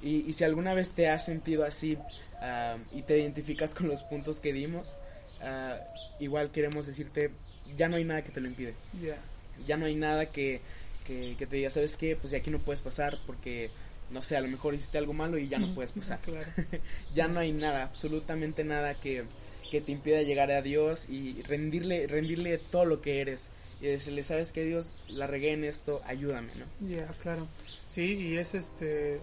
Y, 0.01 0.29
y 0.29 0.33
si 0.33 0.43
alguna 0.45 0.73
vez 0.73 0.93
te 0.93 1.09
has 1.09 1.25
sentido 1.25 1.65
así 1.65 1.97
ah, 2.41 2.77
y 2.93 3.01
te 3.01 3.19
identificas 3.19 3.75
con 3.75 3.89
los 3.89 4.03
puntos 4.03 4.39
que 4.39 4.53
dimos, 4.53 4.97
ah, 5.41 5.77
igual 6.19 6.51
queremos 6.51 6.85
decirte, 6.85 7.31
ya 7.77 7.87
no 7.89 7.95
hay 7.97 8.03
nada 8.05 8.23
que 8.23 8.31
te 8.31 8.41
lo 8.41 8.47
impide. 8.47 8.75
Ya. 9.01 9.17
Ya 9.65 9.77
no 9.77 9.85
hay 9.85 9.95
nada 9.95 10.27
que, 10.27 10.61
que, 11.05 11.35
que 11.37 11.45
te 11.47 11.55
diga, 11.57 11.69
¿sabes 11.69 11.95
qué? 11.97 12.15
Pues 12.15 12.31
de 12.31 12.37
aquí 12.37 12.49
no 12.51 12.59
puedes 12.59 12.81
pasar 12.81 13.19
porque, 13.25 13.71
no 14.09 14.21
sé, 14.23 14.37
a 14.37 14.41
lo 14.41 14.47
mejor 14.47 14.73
hiciste 14.73 14.97
algo 14.97 15.13
malo 15.13 15.37
y 15.37 15.47
ya 15.49 15.59
no 15.59 15.73
puedes 15.73 15.91
pasar. 15.91 16.19
Claro. 16.19 16.47
Ya 17.13 17.27
no 17.27 17.39
hay 17.39 17.51
nada, 17.51 17.83
absolutamente 17.83 18.63
nada 18.63 18.95
que, 18.95 19.25
que 19.71 19.81
te 19.81 19.91
impida 19.91 20.21
llegar 20.21 20.51
a 20.51 20.61
Dios 20.61 21.09
y 21.09 21.41
rendirle, 21.43 22.07
rendirle 22.07 22.57
todo 22.57 22.85
lo 22.85 23.01
que 23.01 23.21
eres. 23.21 23.51
Y 23.81 23.85
decirle, 23.87 24.23
¿sabes 24.23 24.51
qué, 24.51 24.63
Dios? 24.65 24.91
La 25.07 25.25
regué 25.27 25.53
en 25.53 25.63
esto, 25.63 26.01
ayúdame, 26.05 26.53
¿no? 26.55 26.65
Ya, 26.79 27.07
claro. 27.21 27.47
Sí, 27.87 28.13
y 28.15 28.37
es 28.37 28.53
este. 28.53 29.21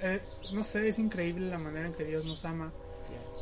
eh, 0.00 0.20
no 0.52 0.62
sé, 0.64 0.88
es 0.88 0.98
increíble 0.98 1.48
la 1.50 1.58
manera 1.58 1.86
en 1.86 1.94
que 1.94 2.04
Dios 2.04 2.24
nos 2.24 2.44
ama. 2.44 2.72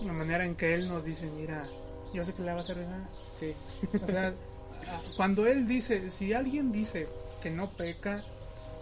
La 0.02 0.12
manera 0.12 0.44
en 0.44 0.56
que 0.56 0.74
Él 0.74 0.88
nos 0.88 1.04
dice, 1.04 1.26
mira, 1.26 1.68
yo 2.14 2.24
sé 2.24 2.32
que 2.32 2.42
la 2.42 2.54
vas 2.54 2.70
a 2.70 2.74
regar. 2.74 3.08
Sí, 3.34 3.54
O 4.02 4.06
sea, 4.06 4.32
cuando 5.16 5.46
Él 5.46 5.66
dice, 5.68 6.10
si 6.10 6.32
alguien 6.32 6.72
dice 6.72 7.06
que 7.42 7.50
no 7.50 7.68
peca, 7.70 8.22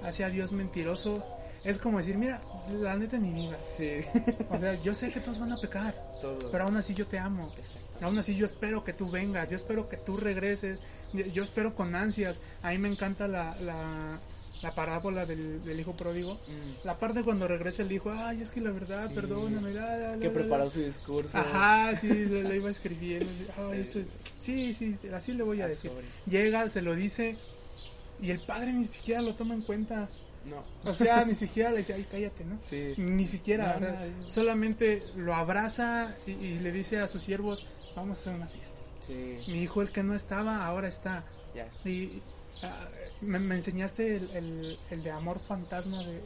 hace 0.05 0.25
a 0.25 0.29
Dios 0.29 0.53
mentiroso, 0.53 1.25
es 1.65 1.79
como 1.79 1.99
decir, 1.99 2.17
mira, 2.19 2.41
la 2.73 2.97
neta 2.97 3.19
ni 3.19 3.31
vivas. 3.33 3.65
sí, 3.65 4.01
O 4.51 4.59
sea, 4.59 4.75
yo 4.83 4.95
sé 4.95 5.11
que 5.13 5.21
todos 5.21 5.39
van 5.39 5.53
a 5.53 5.57
pecar, 5.61 5.95
todo. 6.21 6.51
pero 6.51 6.65
aún 6.65 6.77
así 6.77 6.93
yo 6.95 7.07
te 7.07 7.19
amo. 7.19 7.53
Aún 8.01 8.19
así 8.19 8.35
yo 8.37 8.47
espero 8.47 8.85
que 8.85 8.93
tú 8.93 9.11
vengas, 9.11 9.49
yo 9.51 9.57
espero 9.57 9.89
que 9.89 9.97
tú 9.97 10.17
regreses, 10.17 10.81
yo, 11.13 11.25
yo 11.27 11.43
espero 11.43 11.75
con 11.75 11.95
ansias. 11.95 12.41
A 12.63 12.71
mí 12.71 12.79
me 12.79 12.89
encanta 12.89 13.29
la, 13.29 13.57
la, 13.61 14.19
la 14.63 14.75
parábola 14.75 15.27
del, 15.27 15.63
del 15.65 15.81
hijo 15.81 15.95
pródigo. 15.97 16.35
Mm. 16.35 16.87
La 16.87 16.99
parte 16.99 17.23
cuando 17.23 17.49
regresa 17.49 17.83
el 17.83 17.91
hijo, 17.93 18.13
ay, 18.13 18.41
es 18.41 18.51
que 18.51 18.61
la 18.61 18.71
verdad, 18.71 19.09
Sí. 19.09 19.15
perdóname, 19.15 19.73
la, 19.75 20.17
que 20.21 20.29
la, 20.29 20.33
preparó 20.33 20.65
la". 20.65 20.71
su 20.71 20.81
discurso. 20.81 21.37
Ajá, 21.39 21.95
sí, 21.97 22.09
le, 22.09 22.45
le 22.45 22.57
iba 22.57 22.71
escribiendo. 22.71 23.27
Ay, 23.71 23.81
esto- 23.81 24.01
sí, 24.39 24.73
sí, 24.75 24.97
así 25.13 25.33
le 25.33 25.43
voy 25.43 25.61
a 25.63 25.69
decir. 25.69 25.91
Llega, 26.27 26.69
se 26.69 26.81
lo 26.83 26.95
dice 26.95 27.37
y 28.23 28.31
el 28.31 28.41
padre 28.41 28.73
ni 28.73 28.85
siquiera 28.85 29.21
lo 29.21 29.35
toma 29.35 29.55
en 29.55 29.63
cuenta. 29.63 30.09
No. 30.45 30.65
O 30.89 30.93
sea, 30.95 31.25
ni 31.25 31.35
siquiera 31.37 31.71
le 31.71 31.79
dice, 31.79 31.95
ay, 31.95 32.07
cállate, 32.11 32.45
¿no? 32.45 32.59
Sí. 32.65 32.95
Ni 32.97 33.27
siquiera, 33.29 33.79
No, 33.81 34.29
solamente 34.31 35.03
lo 35.17 35.35
abraza 35.35 36.17
y, 36.27 36.33
y 36.33 36.59
le 36.59 36.73
dice 36.73 36.99
a 36.99 37.07
sus 37.07 37.23
siervos, 37.23 37.65
vamos 37.95 38.17
a 38.17 38.21
hacer 38.21 38.35
una 38.35 38.47
fiesta. 38.49 38.79
Sí. 39.01 39.37
Mi 39.49 39.63
hijo, 39.63 39.83
el 39.83 39.91
que 39.91 40.03
no 40.03 40.15
estaba, 40.15 40.65
ahora 40.67 40.89
está. 40.89 41.25
Ya. 41.55 41.69
Y 41.89 42.07
ah, 42.17 42.32
me, 43.21 43.39
me 43.39 43.55
enseñaste 43.57 44.17
el, 44.17 44.31
el- 44.31 44.79
el 44.91 45.03
de 45.03 45.11
amor 45.11 45.39
fantasma 45.39 46.03
de, 46.05 46.21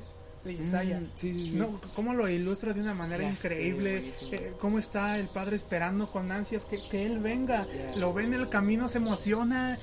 de 0.45 0.53
Isaiah. 0.53 1.01
Mm, 1.01 1.11
sí, 1.15 1.35
sí, 1.35 1.51
sí. 1.51 1.57
No, 1.57 1.81
cómo 1.95 2.15
lo 2.15 2.29
ilustra 2.29 2.73
de 2.73 2.81
una 2.81 2.95
manera 2.95 3.25
Ya 3.25 3.31
increíble. 3.31 4.11
eh, 4.33 4.53
cómo 4.61 4.79
está 4.79 5.19
el 5.19 5.29
padre 5.29 5.57
esperando 5.57 6.11
con 6.11 6.31
ansias 6.33 6.65
que, 6.65 6.89
que 6.89 7.05
él 7.07 7.19
venga. 7.19 7.67
Lo 7.97 8.12
ve 8.12 8.25
en 8.25 8.35
el 8.35 8.49
camino, 8.49 8.89
se 8.89 8.99
emociona. 8.99 9.79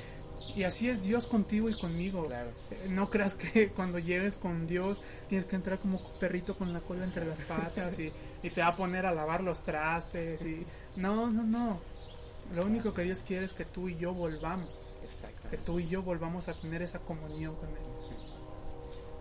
Y 0.55 0.63
así 0.63 0.89
es 0.89 1.03
Dios 1.03 1.25
contigo 1.27 1.69
y 1.69 1.73
conmigo. 1.79 2.25
Claro. 2.25 2.49
Eh, 2.71 2.87
No 2.89 3.09
creas 3.09 3.35
que 3.35 3.69
cuando 3.75 3.99
llegues 3.99 4.35
con 4.35 4.67
Dios 4.67 5.01
tienes 5.29 5.45
que 5.45 5.55
entrar 5.55 5.79
como 5.79 6.01
perrito 6.19 6.57
con 6.57 6.73
la 6.73 6.79
cola 6.81 7.03
entre 7.05 7.25
las 7.25 7.39
patas 7.41 7.97
y, 7.99 8.11
y 8.41 8.49
te 8.49 8.61
va 8.61 8.67
a 8.67 8.75
poner 8.75 9.05
a 9.05 9.13
lavar 9.13 9.41
los 9.41 9.63
trastes. 9.63 10.41
y 10.41 10.65
No, 10.95 11.29
no, 11.29 11.43
no. 11.43 11.79
Lo 12.53 12.65
único 12.65 12.93
que 12.93 13.03
Dios 13.03 13.23
quiere 13.25 13.45
es 13.45 13.53
que 13.53 13.63
tú 13.65 13.87
y 13.89 13.95
yo 13.97 14.13
volvamos. 14.13 14.69
Que 15.49 15.57
tú 15.57 15.79
y 15.79 15.87
yo 15.87 16.01
volvamos 16.01 16.47
a 16.47 16.53
tener 16.59 16.81
esa 16.81 16.99
comunión 16.99 17.55
con 17.55 17.69
Él. 17.69 17.75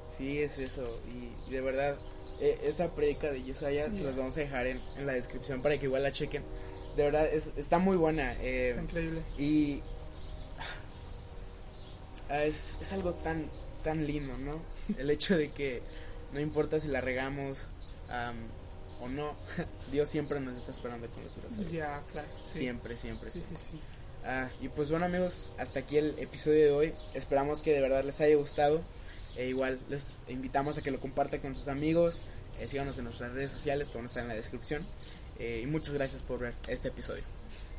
Sí, 0.08 0.40
es 0.42 0.58
eso. 0.58 1.00
Y, 1.08 1.48
y 1.48 1.52
de 1.52 1.60
verdad, 1.60 1.96
eh, 2.40 2.60
esa 2.64 2.94
predica 2.94 3.30
de 3.30 3.42
Yesaya 3.42 3.92
se 3.94 4.04
las 4.04 4.16
vamos 4.16 4.36
a 4.36 4.40
dejar 4.40 4.66
en, 4.66 4.80
en 4.96 5.06
la 5.06 5.14
descripción 5.14 5.62
para 5.62 5.78
que 5.78 5.86
igual 5.86 6.02
la 6.02 6.12
chequen. 6.12 6.42
De 6.96 7.04
verdad, 7.04 7.26
es, 7.26 7.52
está 7.56 7.78
muy 7.78 7.96
buena. 7.96 8.34
eh, 8.42 8.68
Está 8.70 8.82
increíble. 8.82 9.22
y 9.38 9.80
ah, 12.28 12.44
es, 12.44 12.76
es 12.80 12.92
algo 12.92 13.12
tan, 13.14 13.46
tan 13.84 14.06
lindo, 14.06 14.36
¿no? 14.38 14.60
El 14.98 15.10
hecho 15.10 15.36
de 15.36 15.50
que 15.50 15.82
no 16.32 16.40
importa 16.40 16.78
si 16.80 16.88
la 16.88 17.00
regamos 17.00 17.68
am, 18.08 18.48
o 19.00 19.08
no, 19.08 19.34
Dios 19.92 20.08
siempre 20.08 20.40
nos 20.40 20.56
está 20.58 20.70
esperando 20.70 21.08
con 21.10 21.24
los 21.24 21.34
brazos. 21.36 21.70
Ya, 21.72 22.02
claro. 22.12 22.28
sí. 22.44 22.58
Siempre, 22.60 22.96
siempre, 22.96 23.30
siempre. 23.30 23.56
sí, 23.56 23.70
sí. 23.72 23.80
Ah, 24.24 24.48
y 24.60 24.68
pues 24.68 24.88
bueno 24.90 25.06
amigos, 25.06 25.50
hasta 25.58 25.80
aquí 25.80 25.96
el 25.96 26.14
episodio 26.18 26.58
de 26.64 26.70
hoy. 26.70 26.92
Esperamos 27.14 27.60
que 27.62 27.72
de 27.72 27.80
verdad 27.80 28.04
les 28.04 28.20
haya 28.20 28.36
gustado. 28.36 28.80
E 29.36 29.48
igual 29.48 29.80
les 29.88 30.22
invitamos 30.28 30.76
a 30.78 30.82
que 30.82 30.90
lo 30.90 31.00
compartan 31.00 31.40
con 31.40 31.56
sus 31.56 31.68
amigos. 31.68 32.22
Eh, 32.60 32.68
síganos 32.68 32.98
en 32.98 33.04
nuestras 33.04 33.32
redes 33.32 33.50
sociales 33.50 33.88
que 33.90 33.96
van 33.96 34.04
a 34.04 34.06
estar 34.06 34.22
en 34.22 34.28
la 34.28 34.34
descripción. 34.34 34.86
Eh, 35.38 35.60
y 35.62 35.66
muchas 35.66 35.94
gracias 35.94 36.22
por 36.22 36.38
ver 36.40 36.54
este 36.68 36.88
episodio. 36.88 37.22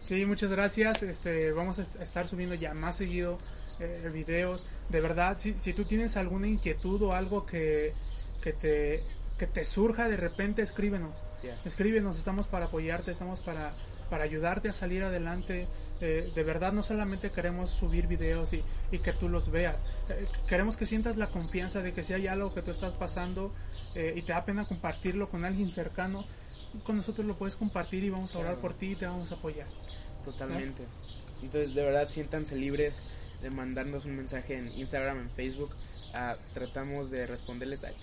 Sí, 0.03 0.25
muchas 0.25 0.51
gracias. 0.51 1.03
Este, 1.03 1.51
vamos 1.51 1.79
a 1.79 1.83
est- 1.83 1.95
estar 2.01 2.27
subiendo 2.27 2.55
ya 2.55 2.73
más 2.73 2.97
seguido 2.97 3.37
eh, 3.79 4.09
videos. 4.13 4.65
De 4.89 4.99
verdad, 4.99 5.37
si, 5.39 5.53
si 5.59 5.73
tú 5.73 5.85
tienes 5.85 6.17
alguna 6.17 6.47
inquietud 6.47 7.01
o 7.03 7.13
algo 7.13 7.45
que, 7.45 7.93
que, 8.41 8.51
te, 8.51 9.03
que 9.37 9.47
te 9.47 9.63
surja 9.63 10.09
de 10.09 10.17
repente, 10.17 10.61
escríbenos. 10.61 11.15
Ya. 11.41 11.57
Escríbenos, 11.63 12.17
estamos 12.17 12.47
para 12.47 12.65
apoyarte, 12.65 13.11
estamos 13.11 13.39
para, 13.39 13.73
para 14.09 14.23
ayudarte 14.23 14.67
a 14.69 14.73
salir 14.73 15.03
adelante. 15.03 15.67
Eh, 16.05 16.31
de 16.35 16.43
verdad, 16.43 16.73
no 16.73 16.83
solamente 16.83 17.31
queremos 17.31 17.69
subir 17.69 18.07
videos 18.07 18.51
y, 18.51 18.61
y 18.91 18.99
que 18.99 19.13
tú 19.13 19.29
los 19.29 19.49
veas. 19.49 19.85
Eh, 20.09 20.27
queremos 20.49 20.75
que 20.75 20.85
sientas 20.85 21.15
la 21.15 21.27
confianza 21.27 21.81
de 21.81 21.93
que 21.93 22.03
si 22.03 22.11
hay 22.11 22.27
algo 22.27 22.53
que 22.53 22.61
tú 22.61 22.71
estás 22.71 22.91
pasando 22.93 23.53
eh, 23.95 24.13
y 24.17 24.21
te 24.23 24.33
da 24.33 24.43
pena 24.43 24.65
compartirlo 24.65 25.29
con 25.29 25.45
alguien 25.45 25.71
cercano, 25.71 26.25
con 26.83 26.97
nosotros 26.97 27.25
lo 27.25 27.35
puedes 27.37 27.55
compartir 27.55 28.03
y 28.03 28.09
vamos 28.09 28.35
a 28.35 28.39
orar 28.39 28.53
Claro. 28.55 28.61
por 28.61 28.73
ti 28.73 28.87
y 28.91 28.95
te 28.95 29.05
vamos 29.05 29.31
a 29.31 29.35
apoyar. 29.35 29.67
Totalmente. 30.25 30.83
Entonces, 31.41 31.73
de 31.73 31.83
verdad, 31.85 32.09
siéntanse 32.09 32.57
libres 32.57 33.03
de 33.41 33.49
mandarnos 33.49 34.03
un 34.03 34.15
mensaje 34.17 34.57
en 34.57 34.71
Instagram, 34.77 35.19
en 35.19 35.29
Facebook. 35.29 35.71
Ah, 36.13 36.37
tratamos 36.53 37.09
de 37.09 37.25
responderles. 37.25 37.83
Ay. 37.83 37.95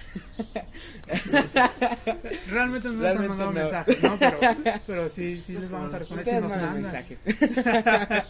Realmente 2.51 2.89
no 2.89 2.95
nos 2.95 3.15
han 3.17 3.29
mandado 3.29 3.53
no. 3.53 3.61
mensajes, 3.61 4.03
¿no? 4.03 4.17
Pero, 4.19 4.39
pero 4.87 5.09
sí, 5.09 5.41
sí 5.41 5.53
les 5.53 5.71
vamos 5.71 5.95
a 5.95 5.99
responder 6.01 6.25
si 6.25 6.31
Ustedes 6.35 6.51
mandan. 6.51 6.83
mensaje. 6.83 7.19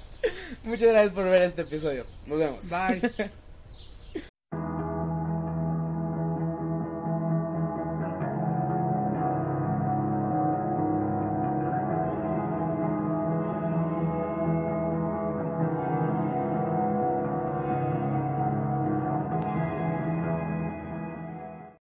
Muchas 0.65 0.89
gracias 0.89 1.13
por 1.15 1.25
ver 1.25 1.43
este 1.43 1.63
episodio. 1.63 2.05
Nos 2.27 2.39
vemos. 2.39 2.69
Bye. 2.69 3.31